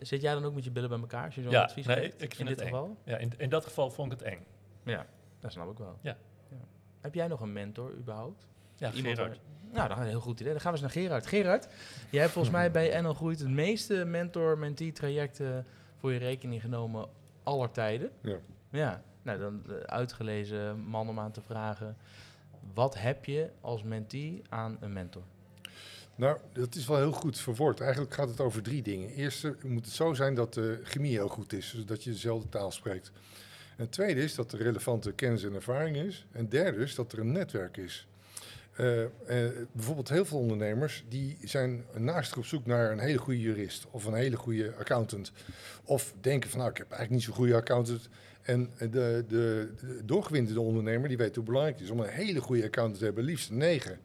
zit 0.00 0.20
jij 0.20 0.34
dan 0.34 0.44
ook 0.44 0.54
met 0.54 0.64
je 0.64 0.70
billen 0.70 0.88
bij 0.90 0.98
elkaar 0.98 1.24
als 1.24 1.34
je 1.34 1.42
zo'n 1.42 1.50
Ja, 1.50 1.62
advies 1.62 1.86
nee, 1.86 1.96
geeft? 1.96 2.22
ik 2.22 2.34
vind 2.34 2.40
in 2.40 2.46
het 2.46 2.56
dit 2.58 2.66
eng. 2.66 2.72
geval? 2.72 2.96
Ja, 3.04 3.16
in, 3.16 3.32
in 3.36 3.48
dat 3.48 3.64
geval 3.64 3.90
vond 3.90 4.12
ik 4.12 4.18
het 4.18 4.28
eng. 4.28 4.44
Ja, 4.82 5.06
dat 5.40 5.52
snap 5.52 5.70
ik 5.70 5.78
wel. 5.78 5.98
Ja. 6.00 6.16
Heb 7.00 7.14
jij 7.14 7.26
nog 7.26 7.40
een 7.40 7.52
mentor 7.52 7.92
überhaupt? 7.98 8.46
Ja, 8.76 8.92
Iemand 8.92 9.16
Gerard. 9.18 9.36
waar- 9.36 9.72
Nou, 9.72 9.88
dat 9.88 9.96
is 9.96 10.02
een 10.02 10.08
heel 10.10 10.20
goed 10.20 10.40
idee. 10.40 10.52
Dan 10.52 10.60
gaan 10.60 10.72
we 10.72 10.78
eens 10.82 10.94
naar 10.94 11.02
Gerard. 11.04 11.26
Gerard, 11.26 11.68
jij 12.10 12.20
hebt 12.20 12.32
volgens 12.32 12.54
mij 12.54 12.70
bij 12.70 12.88
NL 13.02 13.14
Groeit 13.14 13.38
het 13.38 13.48
meeste 13.48 14.04
mentor-mentee 14.04 14.92
trajecten 14.92 15.66
voor 15.96 16.12
je 16.12 16.18
rekening 16.18 16.60
genomen 16.60 17.08
aller 17.42 17.70
tijden. 17.70 18.10
Ja. 18.22 18.36
Ja, 18.70 19.02
nou 19.22 19.38
dan 19.38 19.62
eh, 19.68 19.74
uitgelezen 19.76 20.80
man 20.80 21.08
om 21.08 21.18
aan 21.18 21.30
te 21.32 21.40
vragen. 21.40 21.96
Wat 22.74 22.98
heb 23.00 23.24
je 23.24 23.50
als 23.60 23.82
mentee 23.82 24.42
aan 24.48 24.76
een 24.80 24.92
mentor? 24.92 25.22
Nou, 26.18 26.38
dat 26.52 26.74
is 26.74 26.86
wel 26.86 26.96
heel 26.96 27.12
goed 27.12 27.38
verwoord. 27.38 27.80
Eigenlijk 27.80 28.14
gaat 28.14 28.28
het 28.28 28.40
over 28.40 28.62
drie 28.62 28.82
dingen. 28.82 29.10
Eerst 29.10 29.44
eh, 29.44 29.50
moet 29.64 29.84
het 29.84 29.94
zo 29.94 30.14
zijn 30.14 30.34
dat 30.34 30.54
de 30.54 30.80
chemie 30.82 31.12
heel 31.12 31.28
goed 31.28 31.52
is, 31.52 31.74
zodat 31.76 32.04
je 32.04 32.10
dezelfde 32.10 32.48
taal 32.48 32.70
spreekt. 32.70 33.10
En 33.76 33.88
tweede 33.88 34.22
is 34.22 34.34
dat 34.34 34.52
er 34.52 34.62
relevante 34.62 35.12
kennis 35.12 35.44
en 35.44 35.54
ervaring 35.54 35.96
is. 35.96 36.26
En 36.32 36.48
derde 36.48 36.82
is 36.82 36.94
dat 36.94 37.12
er 37.12 37.18
een 37.18 37.32
netwerk 37.32 37.76
is. 37.76 38.06
Eh, 38.72 39.02
eh, 39.02 39.10
bijvoorbeeld 39.72 40.08
heel 40.08 40.24
veel 40.24 40.38
ondernemers 40.38 41.04
die 41.08 41.38
zijn 41.44 41.84
naast 41.96 42.36
op 42.36 42.44
zoek 42.44 42.66
naar 42.66 42.92
een 42.92 42.98
hele 42.98 43.18
goede 43.18 43.40
jurist 43.40 43.86
of 43.90 44.04
een 44.04 44.14
hele 44.14 44.36
goede 44.36 44.74
accountant. 44.78 45.32
Of 45.84 46.14
denken 46.20 46.50
van 46.50 46.58
nou, 46.58 46.70
ik 46.70 46.76
heb 46.76 46.90
eigenlijk 46.90 47.20
niet 47.20 47.22
zo'n 47.22 47.44
goede 47.44 47.54
accountant. 47.54 48.08
En 48.42 48.70
de, 48.78 48.88
de, 48.88 49.24
de 49.28 50.00
doorgewinterde 50.04 50.60
ondernemer 50.60 51.08
die 51.08 51.16
weet 51.16 51.34
hoe 51.34 51.44
belangrijk 51.44 51.76
het 51.76 51.84
is 51.84 51.92
om 51.92 52.00
een 52.00 52.08
hele 52.08 52.40
goede 52.40 52.64
accountant 52.64 52.98
te 52.98 53.04
hebben, 53.04 53.24
liefst 53.24 53.50
negen. 53.50 53.98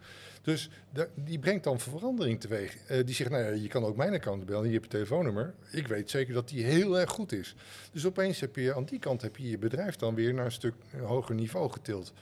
Dus 0.43 0.69
die 1.15 1.39
brengt 1.39 1.63
dan 1.63 1.79
verandering 1.79 2.39
teweeg. 2.39 2.77
Eh, 2.87 3.05
die 3.05 3.15
zegt, 3.15 3.29
nou 3.29 3.43
ja, 3.43 3.49
je 3.49 3.67
kan 3.67 3.83
ook 3.83 3.95
mijn 3.95 4.13
account 4.13 4.45
bellen, 4.45 4.65
je 4.65 4.71
hebt 4.71 4.83
een 4.83 4.89
telefoonnummer. 4.89 5.53
Ik 5.71 5.87
weet 5.87 6.09
zeker 6.09 6.33
dat 6.33 6.49
die 6.49 6.63
heel 6.63 6.99
erg 6.99 7.09
goed 7.09 7.31
is. 7.31 7.55
Dus 7.91 8.05
opeens 8.05 8.39
heb 8.39 8.55
je 8.55 8.73
aan 8.75 8.85
die 8.85 8.99
kant 8.99 9.21
heb 9.21 9.37
je 9.37 9.49
je 9.49 9.57
bedrijf 9.57 9.95
dan 9.95 10.15
weer 10.15 10.33
naar 10.33 10.45
een 10.45 10.51
stuk 10.51 10.73
hoger 11.01 11.35
niveau 11.35 11.71
getild. 11.71 12.13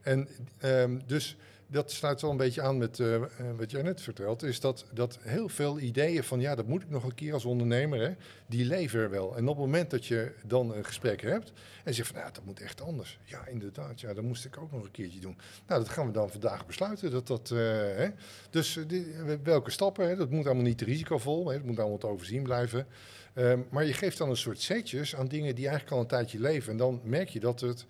En 0.00 0.28
ehm, 0.58 0.98
dus 1.06 1.36
dat 1.70 1.90
sluit 1.90 2.20
wel 2.20 2.30
een 2.30 2.36
beetje 2.36 2.62
aan 2.62 2.78
met 2.78 3.00
eh, 3.00 3.14
eh, 3.14 3.22
wat 3.56 3.70
jij 3.70 3.82
net 3.82 4.00
vertelt. 4.00 4.42
Is 4.42 4.60
dat, 4.60 4.84
dat 4.92 5.18
heel 5.20 5.48
veel 5.48 5.80
ideeën 5.80 6.24
van 6.24 6.40
ja, 6.40 6.54
dat 6.54 6.66
moet 6.66 6.82
ik 6.82 6.90
nog 6.90 7.04
een 7.04 7.14
keer 7.14 7.32
als 7.32 7.44
ondernemer. 7.44 8.00
Hè, 8.00 8.14
die 8.46 8.64
leven 8.64 9.00
er 9.00 9.10
wel. 9.10 9.36
En 9.36 9.42
op 9.48 9.56
het 9.56 9.64
moment 9.64 9.90
dat 9.90 10.06
je 10.06 10.32
dan 10.46 10.74
een 10.74 10.84
gesprek 10.84 11.20
hebt 11.22 11.52
en 11.84 11.94
zegt 11.94 12.08
van 12.08 12.20
nou, 12.20 12.32
dat 12.32 12.44
moet 12.44 12.60
echt 12.60 12.80
anders. 12.80 13.18
Ja, 13.24 13.46
inderdaad. 13.46 14.00
Ja, 14.00 14.14
dat 14.14 14.24
moest 14.24 14.44
ik 14.44 14.58
ook 14.58 14.72
nog 14.72 14.84
een 14.84 14.90
keertje 14.90 15.20
doen. 15.20 15.36
Nou, 15.66 15.80
dat 15.80 15.88
gaan 15.90 16.06
we 16.06 16.12
dan 16.12 16.30
vandaag 16.30 16.66
besluiten. 16.66 17.10
Dat 17.10 17.26
dat, 17.26 17.50
eh, 17.50 17.58
hè. 17.96 18.08
Dus 18.50 18.78
die- 18.86 19.14
welke 19.42 19.70
stappen? 19.70 20.08
Hè? 20.08 20.16
Dat 20.16 20.30
moet 20.30 20.46
allemaal 20.46 20.64
niet 20.64 20.78
te 20.78 20.84
risicovol. 20.84 21.48
Hè? 21.48 21.54
Het 21.54 21.64
moet 21.64 21.78
allemaal 21.78 21.98
te 21.98 22.06
overzien 22.06 22.42
blijven. 22.42 22.86
Ehm, 23.34 23.60
maar 23.70 23.84
je 23.86 23.92
geeft 23.92 24.18
dan 24.18 24.30
een 24.30 24.36
soort 24.36 24.60
setjes 24.60 25.16
aan 25.16 25.28
dingen 25.28 25.54
die 25.54 25.64
eigenlijk 25.68 25.96
al 25.96 26.00
een 26.02 26.08
tijdje 26.08 26.40
leven. 26.40 26.72
En 26.72 26.78
dan 26.78 27.00
merk 27.04 27.28
je 27.28 27.40
dat 27.40 27.60
het. 27.60 27.86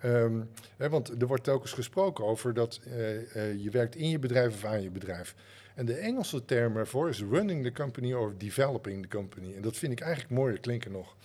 Ehm, 0.00 0.40
hè, 0.76 0.88
want 0.88 1.20
er 1.20 1.26
wordt 1.26 1.44
telkens 1.44 1.72
gesproken 1.72 2.24
over 2.24 2.54
dat 2.54 2.80
eh, 2.84 3.36
eh, 3.36 3.62
je 3.62 3.70
werkt 3.70 3.96
in 3.96 4.08
je 4.08 4.18
bedrijf 4.18 4.54
of 4.54 4.64
aan 4.64 4.82
je 4.82 4.90
bedrijf. 4.90 5.34
En 5.74 5.86
de 5.86 5.94
Engelse 5.94 6.44
term 6.44 6.76
ervoor 6.76 7.08
is 7.08 7.22
running 7.30 7.64
the 7.64 7.72
company 7.72 8.12
or 8.12 8.34
developing 8.38 9.02
the 9.02 9.08
company. 9.08 9.54
En 9.54 9.62
dat 9.62 9.76
vind 9.76 9.92
ik 9.92 10.00
eigenlijk 10.00 10.32
mooier 10.32 10.60
klinken 10.60 10.92
nog. 10.92 11.16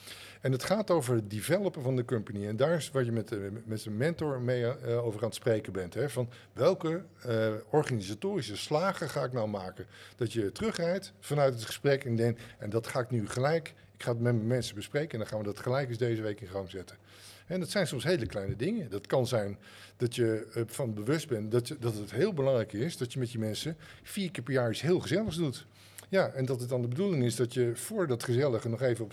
En 0.46 0.52
het 0.52 0.64
gaat 0.64 0.92
over 0.92 1.16
het 1.16 1.30
developen 1.30 1.82
van 1.82 1.96
de 1.96 2.06
company. 2.06 2.48
En 2.48 2.56
daar 2.56 2.76
is 2.76 2.92
wat 2.92 3.06
je 3.06 3.12
met, 3.12 3.28
de, 3.28 3.52
met 3.66 3.82
zijn 3.82 3.98
mentor 3.98 4.42
mee 4.42 4.66
eh, 4.66 5.06
over 5.06 5.20
aan 5.20 5.28
het 5.28 5.36
spreken 5.36 5.74
bent. 5.74 5.94
Hè? 5.94 6.10
Van 6.10 6.30
welke 6.54 7.04
eh, 7.22 7.54
organisatorische 7.70 8.58
slagen 8.58 9.10
ga 9.10 9.24
ik 9.24 9.34
nou 9.34 9.48
maken? 9.48 9.86
Dat 10.16 10.34
je 10.34 10.52
terugrijdt 10.52 11.14
vanuit 11.20 11.54
het 11.54 11.66
gesprek 11.66 12.06
en 12.06 12.16
denkt, 12.16 12.42
en 12.58 12.70
dat 12.70 12.88
ga 12.88 13.00
ik 13.00 13.10
nu 13.10 13.28
gelijk, 13.28 13.74
ik 13.94 14.04
ga 14.04 14.12
het 14.12 14.22
met 14.22 14.34
mijn 14.34 14.48
mensen 14.48 14.76
bespreken 14.76 15.12
en 15.12 15.20
dan 15.20 15.28
gaan 15.28 15.40
we 15.40 15.46
dat 15.46 15.60
gelijk 15.60 15.90
eens 15.90 15.98
deze 15.98 16.22
week 16.22 16.42
in 16.42 16.48
gang 16.48 16.70
zetten. 16.70 16.98
En 17.46 17.60
dat 17.60 17.70
zijn 17.70 17.88
soms 17.88 18.04
hele 18.04 18.26
kleine 18.26 18.56
dingen. 18.56 18.90
Dat 18.90 19.08
kan 19.08 19.28
zijn 19.28 19.58
dat 19.98 20.16
je 20.16 20.48
eh, 20.54 20.64
van 20.66 20.94
bewust 20.94 21.28
bent 21.28 21.52
dat, 21.52 21.68
je, 21.68 21.78
dat 21.80 21.94
het 21.94 22.12
heel 22.12 22.34
belangrijk 22.34 22.74
is 22.74 22.98
dat 22.98 23.14
je 23.14 23.20
met 23.20 23.32
je 23.32 23.40
mensen 23.40 23.78
vier 24.04 24.32
keer 24.32 24.44
per 24.44 24.54
jaar 24.54 24.72
iets 24.72 24.82
heel 24.82 25.00
gezelligs 25.00 25.36
doet. 25.36 25.66
Ja, 26.10 26.28
en 26.28 26.46
dat 26.46 26.60
het 26.60 26.70
dan 26.70 26.82
de 26.82 26.88
bedoeling 26.88 27.24
is 27.24 27.36
dat 27.36 27.54
je 27.54 27.72
voor 27.76 28.08
dat 28.08 28.24
gezellige 28.24 28.70
nog 28.70 28.82
even 28.82 29.06
op 29.06 29.12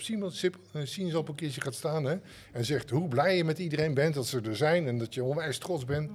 een 0.71 0.87
sinaasappelkistje 0.87 1.61
gaat 1.61 1.73
staan. 1.73 2.03
Hè, 2.03 2.17
en 2.51 2.65
zegt 2.65 2.89
hoe 2.89 3.07
blij 3.07 3.37
je 3.37 3.43
met 3.43 3.59
iedereen 3.59 3.93
bent 3.93 4.13
dat 4.13 4.27
ze 4.27 4.41
er 4.41 4.55
zijn 4.55 4.87
en 4.87 4.97
dat 4.97 5.13
je 5.13 5.23
onwijs 5.23 5.57
trots 5.57 5.85
bent. 5.85 6.11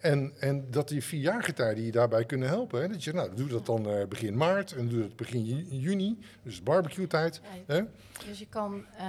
En, 0.00 0.32
en 0.38 0.70
dat 0.70 0.88
die 0.88 1.02
vierjargetijden 1.04 1.84
je 1.84 1.90
daarbij 1.90 2.24
kunnen 2.24 2.48
helpen. 2.48 2.80
Hè, 2.80 2.88
dat 2.88 3.04
je, 3.04 3.12
nou, 3.12 3.34
doe 3.34 3.48
dat 3.48 3.66
dan 3.66 3.88
eh, 3.88 4.06
begin 4.06 4.36
maart 4.36 4.72
en 4.72 4.88
doe 4.88 5.00
dat 5.00 5.16
begin 5.16 5.44
ju- 5.44 5.66
juni, 5.68 6.18
dus 6.42 6.62
barbecue 6.62 7.06
tijd. 7.06 7.40
Ja, 7.66 7.74
Hè? 7.74 7.82
Dus 8.28 8.38
je 8.38 8.46
kan 8.48 8.84
eh, 8.98 9.06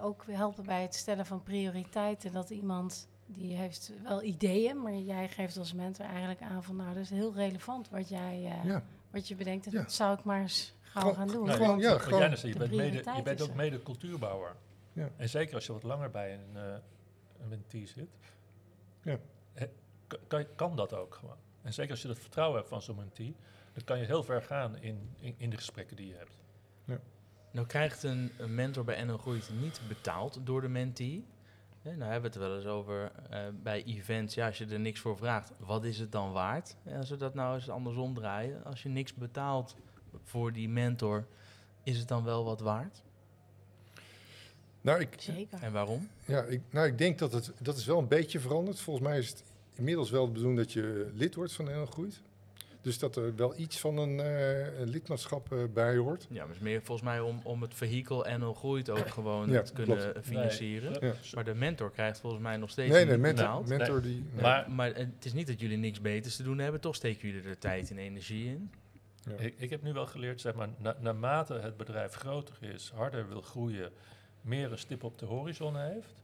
ook 0.00 0.24
helpen 0.30 0.64
bij 0.64 0.82
het 0.82 0.94
stellen 0.94 1.26
van 1.26 1.42
prioriteiten. 1.42 2.32
Dat 2.32 2.50
iemand 2.50 3.08
die 3.26 3.56
heeft 3.56 3.92
wel 4.04 4.22
ideeën, 4.22 4.82
maar 4.82 4.94
jij 4.94 5.28
geeft 5.28 5.56
als 5.58 5.72
mentor 5.72 6.06
eigenlijk 6.06 6.40
aan 6.40 6.62
van 6.62 6.76
nou, 6.76 6.94
dat 6.94 7.02
is 7.02 7.10
heel 7.10 7.32
relevant 7.34 7.88
wat 7.90 8.08
jij 8.08 8.42
eh, 8.44 8.64
Ja, 8.70 8.82
wat 9.10 9.28
je 9.28 9.34
bedenkt. 9.34 9.66
En 9.66 9.72
Ja. 9.72 9.78
dat 9.82 9.92
zou 9.92 10.18
ik 10.18 10.24
maar 10.24 10.40
eens 10.40 10.74
gauw 10.82 11.00
Gewoon- 11.02 11.16
gaan 11.16 11.26
doen. 11.26 11.48
gewoon- 11.50 11.68
Want- 11.68 11.82
ja, 11.82 11.98
gewoon- 11.98 12.20
Jannes, 12.20 12.40
je 12.40 12.56
bent, 12.56 12.70
mede, 12.74 13.02
je 13.16 13.22
bent 13.22 13.40
ook 13.42 13.54
mede 13.54 13.82
cultuurbouwer. 13.82 14.56
Ja. 14.92 15.10
En 15.16 15.28
zeker 15.28 15.54
als 15.54 15.66
je 15.66 15.72
wat 15.72 15.82
langer 15.82 16.10
bij 16.10 16.34
een, 16.34 16.56
eh 16.56 16.74
een 17.40 17.48
mentee 17.48 17.86
zit, 17.86 18.08
Ja. 19.02 19.18
kan, 20.26 20.46
kan 20.56 20.76
dat 20.76 20.94
ook 20.94 21.14
gewoon. 21.14 21.36
En 21.62 21.72
zeker 21.74 21.90
als 21.90 22.02
je 22.02 22.08
het 22.08 22.18
vertrouwen 22.18 22.56
hebt 22.56 22.68
van 22.68 22.82
zo'n 22.82 22.96
mentee, 22.96 23.34
dan 23.72 23.84
kan 23.84 23.98
je 23.98 24.04
heel 24.04 24.22
ver 24.22 24.42
gaan 24.42 24.76
in, 24.78 25.14
in, 25.20 25.34
in 25.38 25.50
de 25.50 25.56
gesprekken 25.56 25.96
die 25.96 26.06
je 26.08 26.14
hebt. 26.14 26.44
Nou 27.50 27.66
krijgt 27.68 28.02
een, 28.02 28.30
een 28.38 28.54
mentor 28.54 28.84
bij 28.84 29.04
NL 29.04 29.16
Groeit 29.18 29.50
niet 29.60 29.80
betaald 29.88 30.38
door 30.46 30.60
de 30.60 30.68
mentee. 30.68 31.26
Nou 31.94 32.10
hebben 32.12 32.32
we 32.32 32.38
het 32.38 32.46
wel 32.48 32.56
eens 32.56 32.66
over 32.66 33.12
eh, 33.30 33.40
bij 33.62 33.84
events. 33.84 34.34
Ja, 34.34 34.46
als 34.46 34.58
je 34.58 34.66
er 34.66 34.80
niks 34.80 35.00
voor 35.00 35.16
vraagt, 35.16 35.52
wat 35.58 35.84
is 35.84 35.98
het 35.98 36.12
dan 36.12 36.32
waard? 36.32 36.76
En 36.84 36.98
als 36.98 37.10
we 37.10 37.16
dat 37.16 37.34
nou 37.34 37.54
eens 37.54 37.68
andersom 37.68 38.14
draaien. 38.14 38.64
Als 38.64 38.82
je 38.82 38.88
niks 38.88 39.14
betaalt 39.14 39.76
voor 40.24 40.52
die 40.52 40.68
mentor, 40.68 41.26
is 41.82 41.98
het 41.98 42.08
dan 42.08 42.24
wel 42.24 42.44
wat 42.44 42.60
waard? 42.60 43.02
nou 44.80 45.00
ik, 45.00 45.14
Zeker. 45.18 45.62
En 45.62 45.72
waarom? 45.72 46.08
ja, 46.24 46.42
ik, 46.42 46.60
nou, 46.70 46.86
ik 46.86 46.98
denk 46.98 47.18
dat 47.18 47.32
het 47.32 47.52
dat 47.58 47.76
is 47.76 47.84
wel 47.86 47.98
een 47.98 48.08
beetje 48.08 48.40
veranderd. 48.40 48.80
Volgens 48.80 49.06
mij 49.06 49.18
is 49.18 49.28
het 49.28 49.44
inmiddels 49.74 50.10
wel 50.10 50.26
de 50.26 50.32
bedoeling 50.32 50.58
dat 50.58 50.72
je 50.72 51.10
lid 51.14 51.34
wordt 51.34 51.52
van 51.52 51.64
NL 51.64 51.86
Groeit. 51.86 52.20
Dus 52.86 52.98
dat 52.98 53.16
er 53.16 53.36
wel 53.36 53.58
iets 53.58 53.80
van 53.80 53.98
een, 53.98 54.20
eh, 54.20 54.66
lidmaatschap 54.84 55.52
eh, 55.52 55.58
bij 55.74 55.96
hoort. 55.96 56.26
Ja, 56.30 56.36
maar 56.38 56.46
het 56.46 56.56
is 56.56 56.62
meer 56.62 56.82
volgens 56.82 57.08
mij 57.08 57.20
om, 57.20 57.40
om 57.42 57.62
het 57.62 57.74
vehikel 57.74 58.26
NL 58.38 58.54
Groeit 58.54 58.90
ook 58.90 59.08
gewoon 59.08 59.50
Ja, 59.50 59.62
te 59.62 59.72
kunnen 59.72 60.12
klopt. 60.12 60.26
financieren. 60.26 60.90
Nee, 61.00 61.10
Ja. 61.10 61.16
zo- 61.22 61.34
Maar 61.34 61.44
de 61.44 61.54
mentor 61.54 61.90
krijgt 61.90 62.20
volgens 62.20 62.42
mij 62.42 62.56
nog 62.56 62.70
steeds 62.70 62.90
Nee, 62.92 62.98
niet 63.00 63.08
nee, 63.08 63.18
mentor, 63.18 63.44
betaald. 63.44 63.68
mentor 63.68 64.02
die... 64.02 64.24
nee. 64.32 64.42
Maar 64.42 64.70
Maar 64.70 64.94
het 64.94 65.24
is 65.24 65.32
niet 65.32 65.46
dat 65.46 65.60
jullie 65.60 65.76
niks 65.76 66.00
beters 66.00 66.36
te 66.36 66.42
doen 66.42 66.58
hebben, 66.58 66.80
toch 66.80 66.94
steken 66.94 67.28
jullie 67.28 67.48
er 67.48 67.58
tijd 67.58 67.90
en 67.90 67.98
energie 67.98 68.46
in. 68.46 68.70
Ja. 69.20 69.32
Ik, 69.44 69.54
ik 69.58 69.70
heb 69.70 69.82
nu 69.82 69.92
wel 69.92 70.06
geleerd, 70.06 70.40
zeg 70.40 70.54
maar, 70.54 70.68
na, 70.78 70.96
naarmate 71.00 71.54
het 71.54 71.76
bedrijf 71.76 72.14
groter 72.14 72.56
is, 72.60 72.92
harder 72.94 73.28
wil 73.28 73.40
groeien, 73.42 73.90
meer 74.40 74.72
een 74.72 74.78
stip 74.78 75.04
op 75.04 75.18
de 75.18 75.26
horizon 75.26 75.76
heeft. 75.76 76.14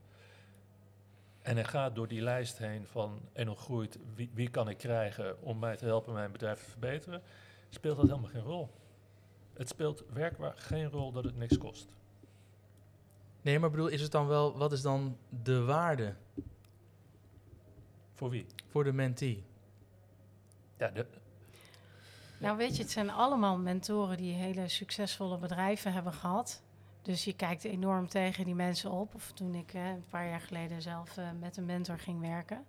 En 1.43 1.55
hij 1.55 1.63
gaat 1.63 1.95
door 1.95 2.07
die 2.07 2.21
lijst 2.21 2.57
heen 2.57 2.87
van 2.87 3.21
en 3.33 3.45
nog 3.45 3.59
groeit, 3.59 3.99
wie, 4.15 4.29
wie 4.33 4.49
kan 4.49 4.69
ik 4.69 4.77
krijgen 4.77 5.41
om 5.41 5.59
mij 5.59 5.75
te 5.75 5.85
helpen 5.85 6.13
mijn 6.13 6.31
bedrijf 6.31 6.63
te 6.63 6.69
verbeteren, 6.69 7.21
speelt 7.69 7.97
dat 7.97 8.07
helemaal 8.07 8.29
geen 8.29 8.41
rol. 8.41 8.69
Het 9.53 9.69
speelt 9.69 10.03
werkbaar 10.13 10.53
geen 10.55 10.89
rol 10.89 11.11
dat 11.11 11.23
het 11.23 11.37
niks 11.37 11.57
kost. 11.57 11.87
Nee, 13.41 13.59
maar 13.59 13.69
bedoel, 13.69 13.87
is 13.87 14.01
het 14.01 14.11
dan 14.11 14.27
wel, 14.27 14.57
wat 14.57 14.71
is 14.71 14.81
dan 14.81 15.17
de 15.43 15.63
waarde 15.63 16.15
Voor 18.13 18.29
wie? 18.29 18.45
voor 18.69 18.83
de 18.83 18.93
mentee? 18.93 19.43
Ja, 20.77 20.89
de, 20.89 21.05
Nou 22.37 22.57
weet 22.57 22.75
je, 22.75 22.81
het 22.81 22.91
zijn 22.91 23.09
allemaal 23.09 23.57
mentoren 23.57 24.17
die 24.17 24.33
hele 24.33 24.67
succesvolle 24.67 25.37
bedrijven 25.37 25.93
hebben 25.93 26.13
gehad. 26.13 26.62
Dus 27.03 27.23
je 27.23 27.33
kijkt 27.33 27.63
enorm 27.63 28.07
tegen 28.07 28.45
die 28.45 28.55
mensen 28.55 28.91
op. 28.91 29.15
Of 29.15 29.31
toen 29.31 29.55
ik 29.55 29.73
eh, 29.73 29.87
een 29.87 30.05
paar 30.09 30.27
jaar 30.27 30.41
geleden 30.41 30.81
zelf 30.81 31.17
eh, 31.17 31.27
met 31.39 31.57
een 31.57 31.65
mentor 31.65 31.99
ging 31.99 32.19
werken. 32.19 32.65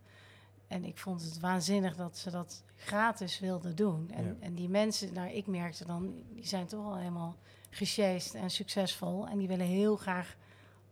En 0.66 0.84
ik 0.84 0.98
vond 0.98 1.22
het 1.22 1.40
waanzinnig 1.40 1.96
dat 1.96 2.16
ze 2.18 2.30
dat 2.30 2.64
gratis 2.76 3.40
wilden 3.40 3.76
doen. 3.76 4.10
En, 4.10 4.24
Ja. 4.24 4.34
en 4.40 4.54
die 4.54 4.68
mensen, 4.68 5.12
nou 5.12 5.28
ik 5.30 5.46
merkte 5.46 5.84
dan, 5.86 6.14
die 6.32 6.46
zijn 6.46 6.66
toch 6.66 6.84
al 6.84 6.96
helemaal 6.96 7.36
gesjeest 7.70 8.34
en 8.34 8.50
succesvol. 8.50 9.28
En 9.28 9.38
die 9.38 9.48
willen 9.48 9.66
heel 9.66 9.96
graag 9.96 10.36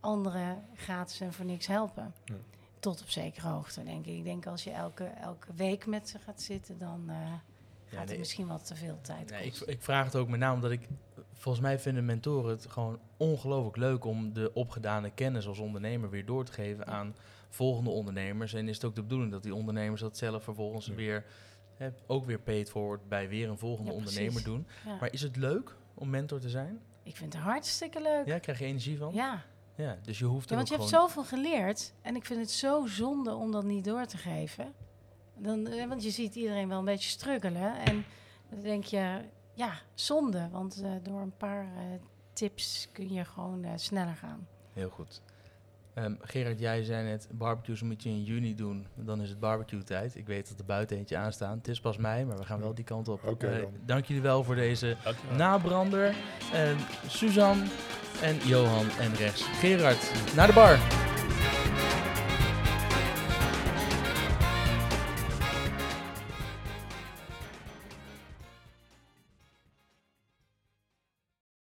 anderen 0.00 0.64
gratis 0.74 1.20
en 1.20 1.32
voor 1.32 1.44
niks 1.44 1.66
helpen. 1.66 2.14
Ja. 2.24 2.34
Tot 2.78 3.00
op 3.02 3.08
zekere 3.08 3.48
hoogte, 3.48 3.82
denk 3.84 4.06
ik. 4.06 4.16
Ik 4.16 4.24
denk 4.24 4.46
als 4.46 4.64
je 4.64 4.70
elke, 4.70 5.04
elke 5.04 5.54
week 5.54 5.86
met 5.86 6.08
ze 6.08 6.18
gaat 6.18 6.42
zitten, 6.42 6.78
dan 6.78 7.04
eh, 7.08 7.32
gaat 7.96 8.00
nee. 8.00 8.08
het 8.08 8.18
misschien 8.18 8.46
wat 8.46 8.66
te 8.66 8.74
veel 8.74 8.98
tijd 9.00 9.30
Nee, 9.30 9.42
ik, 9.44 9.48
kosten. 9.50 9.68
ik 9.68 9.82
vraag 9.82 10.04
het 10.04 10.16
ook 10.16 10.28
met 10.28 10.40
name 10.40 10.54
omdat 10.54 10.70
ik, 10.70 10.88
volgens 11.32 11.64
mij 11.64 11.78
vinden 11.78 12.04
mentoren 12.04 12.50
het 12.50 12.66
gewoon 12.66 12.98
ongelooflijk 13.16 13.76
leuk 13.76 14.04
om 14.04 14.32
de 14.32 14.50
opgedane 14.54 15.10
kennis 15.10 15.46
als 15.46 15.58
ondernemer 15.58 16.10
weer 16.10 16.26
door 16.26 16.44
te 16.44 16.52
geven 16.52 16.84
Ja. 16.86 16.92
aan 16.92 17.14
volgende 17.48 17.90
ondernemers. 17.90 18.54
En 18.54 18.68
is 18.68 18.74
het 18.74 18.84
ook 18.84 18.94
de 18.94 19.02
bedoeling 19.02 19.30
dat 19.32 19.42
die 19.42 19.54
ondernemers 19.54 20.00
dat 20.00 20.16
zelf 20.16 20.42
vervolgens 20.44 20.86
Ja. 20.86 20.94
weer, 20.94 21.24
hè, 21.76 21.88
ook 22.06 22.26
weer 22.26 22.38
paid 22.40 22.70
forward 22.70 23.08
bij 23.08 23.28
weer 23.28 23.48
een 23.48 23.58
volgende 23.58 23.90
Ja, 23.90 23.96
ondernemer 23.96 24.44
doen. 24.44 24.66
Ja. 24.86 24.96
Maar 25.00 25.12
is 25.12 25.22
het 25.22 25.36
leuk 25.36 25.76
om 25.94 26.10
mentor 26.10 26.40
te 26.40 26.48
zijn? 26.50 26.80
Ik 27.02 27.16
vind 27.16 27.32
het 27.32 27.42
hartstikke 27.42 28.02
leuk. 28.02 28.26
Ja, 28.26 28.32
Ja, 28.34 28.38
krijg 28.38 28.58
je 28.58 28.64
energie 28.64 28.98
van? 28.98 29.14
ja. 29.14 29.42
Ja, 29.76 29.98
dus 30.02 30.18
je 30.18 30.24
hoeft 30.24 30.50
er 30.50 30.56
want 30.56 30.68
je 30.68 30.74
hebt 30.76 30.88
zoveel 30.88 31.24
geleerd. 31.24 31.92
En 32.02 32.16
ik 32.16 32.24
vind 32.24 32.40
het 32.40 32.50
zo 32.50 32.86
zonde 32.86 33.34
om 33.34 33.52
dat 33.52 33.64
niet 33.64 33.84
door 33.84 34.06
te 34.06 34.16
geven. 34.16 34.72
Dan, 35.42 35.66
eh, 35.66 35.88
want 35.88 36.02
je 36.02 36.10
ziet 36.10 36.34
iedereen 36.34 36.68
wel 36.68 36.78
een 36.78 36.84
beetje 36.84 37.08
struggelen. 37.08 37.76
En 37.76 38.04
dan 38.50 38.60
denk 38.60 38.84
je, 38.84 39.20
ja, 39.54 39.72
zonde. 39.94 40.48
Want 40.50 40.82
eh, 40.82 40.90
door 41.02 41.20
een 41.20 41.36
paar 41.36 41.62
eh, 41.62 41.82
tips 42.32 42.88
kun 42.92 43.12
je 43.12 43.24
gewoon 43.24 43.66
sneller 43.76 44.14
gaan. 44.14 44.46
Heel 44.72 44.88
goed. 44.88 45.22
Ehm, 45.94 46.14
Gerard, 46.20 46.58
jij 46.58 46.84
zei 46.84 47.04
net, 47.04 47.28
barbecues 47.32 47.82
moet 47.82 48.02
je 48.02 48.08
in 48.08 48.22
juni 48.22 48.54
doen. 48.54 48.86
Dan 48.94 49.20
is 49.20 49.28
het 49.28 49.40
barbecue 49.40 49.82
tijd. 49.82 50.16
Ik 50.16 50.26
weet 50.26 50.48
dat 50.48 50.58
er 50.58 50.64
buiten 50.64 50.96
eentje 50.96 51.16
aanstaan. 51.16 51.58
Het 51.58 51.68
is 51.68 51.80
pas 51.80 51.96
mei, 51.96 52.24
maar 52.24 52.36
we 52.36 52.44
gaan 52.44 52.60
wel 52.60 52.74
die 52.74 52.84
kant 52.84 53.08
op. 53.08 53.20
Dank 53.84 54.04
jullie 54.04 54.22
wel 54.22 54.44
voor 54.44 54.54
deze 54.54 54.96
dankjewel. 55.04 55.36
nabrander. 55.36 56.14
En 56.52 56.76
Suzanne 57.06 57.64
en 58.22 58.36
Johan 58.36 58.90
en 58.90 59.14
rechts 59.14 59.42
Gerard. 59.42 60.34
Naar 60.34 60.46
de 60.46 60.52
bar. 60.52 61.10